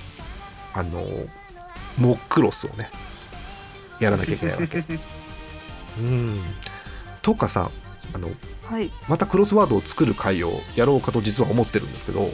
[0.74, 1.06] あの、
[1.98, 2.90] モックロスをね、
[4.00, 4.84] やらなきゃいけないわけ。
[6.02, 6.42] うん。
[7.22, 7.70] とかさん、
[8.14, 8.30] あの、
[8.66, 8.92] はい。
[9.08, 12.34] またクロスワードを作る会をやろうかと実は思ってるんですけど、お。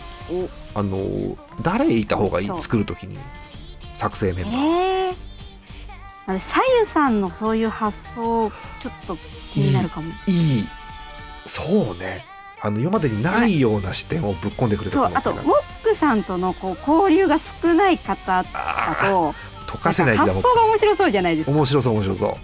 [0.73, 2.51] あの、誰いた方がいい？
[2.59, 3.17] 作るときに、
[3.95, 4.55] 作成メンバー。
[5.09, 8.51] えー、さゆさんのそういう発想
[8.81, 9.17] ちょっと
[9.53, 10.11] 気になるかも。
[10.27, 10.65] いい。
[11.45, 12.25] そうね。
[12.59, 19.33] あの今までにないような視点をぶっ込んでくれた可能性があとモックさんとのこう交流が少ない方だあとー
[19.67, 21.51] 溶かせない発想が面白そうじゃないですか。
[21.51, 22.35] 面白そう面白そう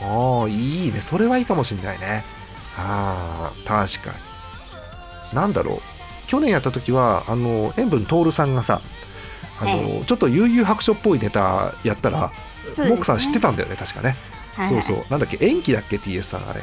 [0.00, 2.24] ああいいねそれはいいかもしれないね
[2.76, 4.10] ああ確か
[5.30, 5.80] になんだろう
[6.26, 8.80] 去年やった時はあの塩分徹さんがさ
[9.60, 12.32] あの、えちょっと悠々白書っぽいネタやったら、
[12.76, 14.16] モックさん知ってたんだよね確かね、
[14.56, 15.38] はいそうそうなんだっけ？
[15.46, 16.60] 延期だっけ？TS さんあれ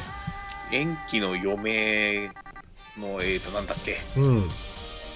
[0.71, 2.31] 延期の嫁
[2.99, 4.01] の、えーと、なんだっけ？
[4.17, 4.35] うん。
[4.39, 4.45] も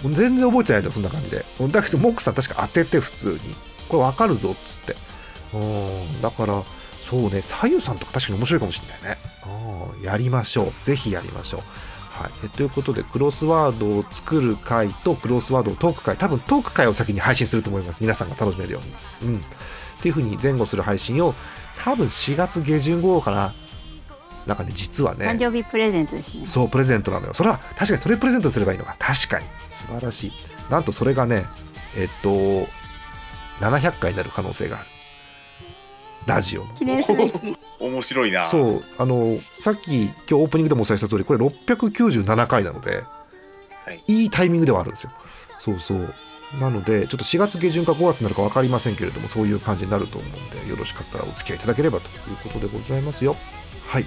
[0.06, 1.46] う全然覚えてないんだよ、そんな感じで。
[1.70, 3.56] だけど、モックさん確か当てて、普通に。
[3.90, 4.96] これわかるぞ、っつって。
[5.54, 6.22] うん。
[6.22, 6.64] だから、
[7.10, 9.18] そうね、左右さんとか確かに面白いかもしれないね。
[10.00, 10.04] うん。
[10.04, 10.74] やりましょう。
[10.84, 11.62] ぜひやりましょう。
[12.10, 12.32] はい。
[12.46, 18.02] えということで、クロスワードを作る回とクロスワードをトーク回、多分トーク回を先に配信すると思います。
[18.02, 18.80] 皆さんが楽しめるよ
[19.22, 19.34] うに。
[19.34, 19.40] うん。
[19.40, 19.42] っ
[20.02, 21.36] ていうふうに前後する配信を、
[21.84, 23.54] 多分4月下旬頃かな。
[24.48, 25.28] なんかね、実はね。
[25.28, 30.32] 誕生日プレゼントですねそうプレゼントなのよそれは確かにそれプレゼントすればいいのか確かに素晴らしい
[30.70, 31.46] なんとそれがね
[31.98, 32.30] えっと
[33.60, 34.86] 700回になる可能性がある
[36.26, 36.66] ラジオ。
[36.66, 37.56] の記念すべき。
[37.80, 38.46] 面白いな。
[38.46, 38.84] そう。
[38.98, 43.04] あのさっき今日オープニングでもお伝えした通りこれ697回なので、
[43.86, 44.02] はい。
[44.08, 45.12] いいタイミングではあるんですよ。
[45.60, 46.14] そうそう。
[46.60, 53.36] なのでちょっと4月下旬か5月になるか分かりませんけれどもそういう感じになると思うんでよろしかったらお付き合いいただければということでございますよ。
[53.88, 54.06] はい。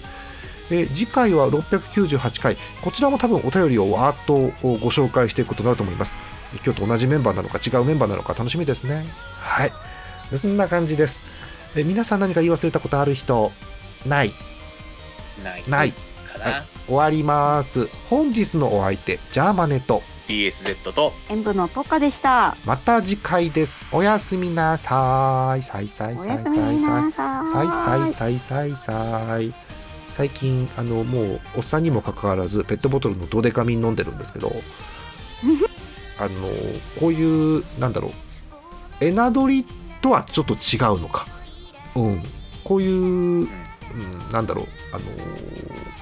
[0.70, 2.56] えー次回は698回。
[2.82, 6.16] こちらも多分お便りをわーっとご紹介していくことになると思います。
[6.64, 9.04] 今日と同じメンバーなのか違うメンバーなのか楽しみですね。
[9.40, 9.72] はい。
[10.36, 11.26] そんな感じです
[11.74, 13.52] えー皆さん何か言い忘れたことある人
[14.06, 14.32] ない。
[15.42, 15.64] ない。
[15.68, 15.92] ない。
[15.92, 16.44] かな。
[16.44, 16.62] はい。
[16.86, 17.88] 終わります。
[18.08, 22.56] 本日のお相手ジャーマネと DSZ と、演舞のトカでした。
[22.64, 23.80] また次回です。
[23.92, 25.62] おやすみなさーい。
[25.62, 29.54] さいさいさいさいさいなささいさいさいさいさい。
[30.06, 34.50] 最近あのもうおっさんにもかかわらずペットボトルのドデカミン飲んでるんですけど
[36.18, 36.28] あの
[36.98, 39.04] こういうなんだろう。
[39.04, 39.64] エナドリ
[40.02, 41.26] とはちょっと違うのか
[42.02, 42.22] うん
[42.64, 43.48] こういう、うん、
[44.32, 44.98] なんだろうあ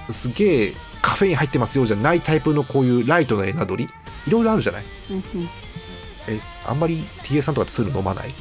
[0.09, 0.73] のすげえ
[1.03, 4.85] カフェイン入ってますよじゃないタイプのこういうライトなエナドリいろいろあるじゃない？
[5.11, 5.23] うんうん。
[6.29, 8.35] えあんまり TA さんとかってそういうの飲まない？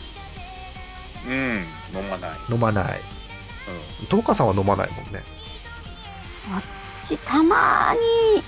[1.27, 2.31] うん、飲まない。
[2.49, 2.99] 飲まない。
[4.09, 5.23] トカさんは飲まないもんね。
[7.05, 7.93] したま
[8.35, 8.41] に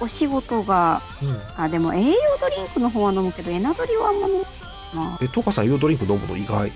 [0.00, 1.40] お仕事がうん。
[1.56, 4.46] あでも栄養ドリンクの方は飲むけどエナドリはあんま飲む
[4.94, 6.70] なえトカさん栄養ドリンク飲むの意外？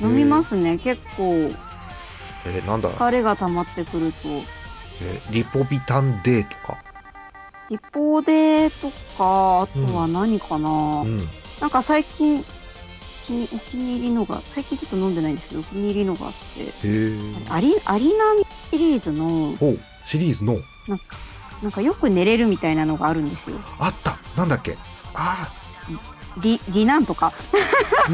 [0.00, 0.78] 飲みますね。
[0.78, 1.50] 結構
[2.44, 4.28] えーなんだ、疲れが溜まってくると。
[4.28, 6.78] えーリポビタン D とか？
[7.68, 10.68] リポデとかあとは何かな、
[11.02, 11.28] うん。
[11.60, 12.44] なんか最近
[13.26, 16.62] 気にお気に入りのが最近ちょっと飲んでないんですけどお気に入りのがあって。
[16.62, 17.18] へえ
[17.48, 19.76] アリアリナミシリーズのお
[20.06, 20.58] シリーズの？
[20.86, 21.04] なんか
[21.62, 23.56] なんかよく寝れるみたいなのがあるんですよ。
[23.80, 24.18] あった。
[24.36, 24.76] なんだっけ？
[25.14, 25.50] あ
[26.40, 27.32] リリなんとか。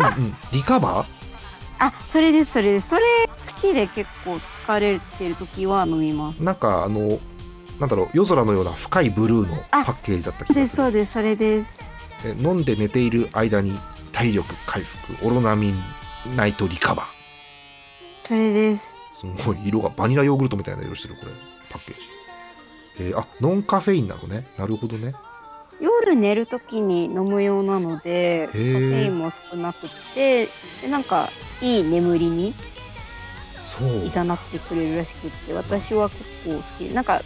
[0.00, 0.34] あうんうん。
[0.52, 1.21] リカバー？
[1.78, 2.88] あそれですそれです。
[2.88, 3.02] それ
[3.54, 6.42] 好きで結構疲れてる時は飲みます。
[6.42, 7.18] なんかあの
[7.80, 10.62] なんだろう夜空のような深いブルーのパあッケージだったそう気がする。
[10.62, 11.68] ですそうですそれです。
[12.24, 13.76] え飲んで寝ている間に
[14.12, 17.06] 体力回復オロナミンナイトリカバ
[18.24, 18.82] それです。
[19.26, 21.32] ーすごい色がバニラヨーグルトみたいな色してるこれ。
[21.70, 22.00] パッケージ。
[23.00, 24.46] えーあノンカフェインなのね。
[24.58, 25.12] なるほどね。
[25.80, 30.46] 夜寝る時に飲むようなのでカフェインも少なくって
[30.80, 31.28] でなんか
[31.62, 32.54] いい眠りに
[34.06, 36.82] いざなってくれるらしくって私は結構好き。
[36.92, 37.22] なんか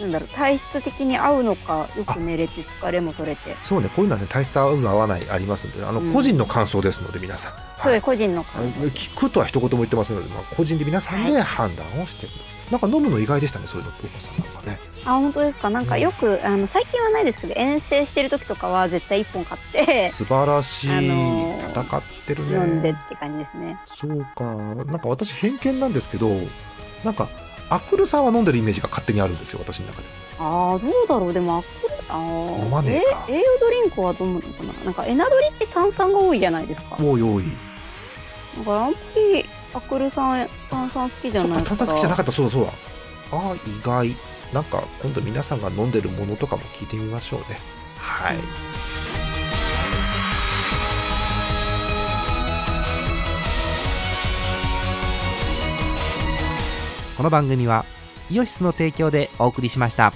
[0.00, 3.56] なんだろう体質的に合うのかよく寝れて疲れも取れて。
[3.62, 6.12] そうねこういうのはね体質合う合わないありますんであの、うん。
[6.12, 7.94] 個人の感想ですので皆さん、そうはい。
[7.96, 14.78] いう個人のあ感の聞くとは一言も言ってませんので、まあ、個人で皆さんで判断をしてください、なんか飲むの意外でしたねそういうのってお母さんなんかね。
[15.04, 15.70] あ本当ですか？
[15.70, 20.08] なんかよくあの最近はないですけど遠征してる時とかは絶対1本買って。
[20.10, 22.54] 素晴らしい、あのー戦ってるね。
[22.56, 23.78] 飲んでって感じですね。
[23.86, 24.44] そうか。
[24.44, 26.28] なんか私偏見なんですけど
[27.04, 27.28] なんか
[27.70, 30.08] アクルさんは飲んでるイメージが勝手にあるんですよ私の中で。
[30.40, 31.32] ああどうだろう。
[31.32, 33.26] でもアップルあー飲まねえか。
[33.28, 34.84] え栄養ドリンクはどうなのかな？
[34.84, 36.96] なんかエナドリって炭酸が多いじゃないですか。
[37.00, 37.44] おいおい。
[38.58, 39.44] だからあんまり
[39.78, 42.32] アクルさん炭酸好きじゃないか炭酸好きじゃなかった。
[42.32, 42.72] そうだそうだ。
[43.32, 44.16] ああ意外。
[44.52, 47.60] なんか今度皆さんが飲んでるものとかも聞いてみましょうね。
[47.98, 48.38] はい、
[57.16, 57.84] この番組は
[58.30, 60.14] イオシスの提供でお送りしました。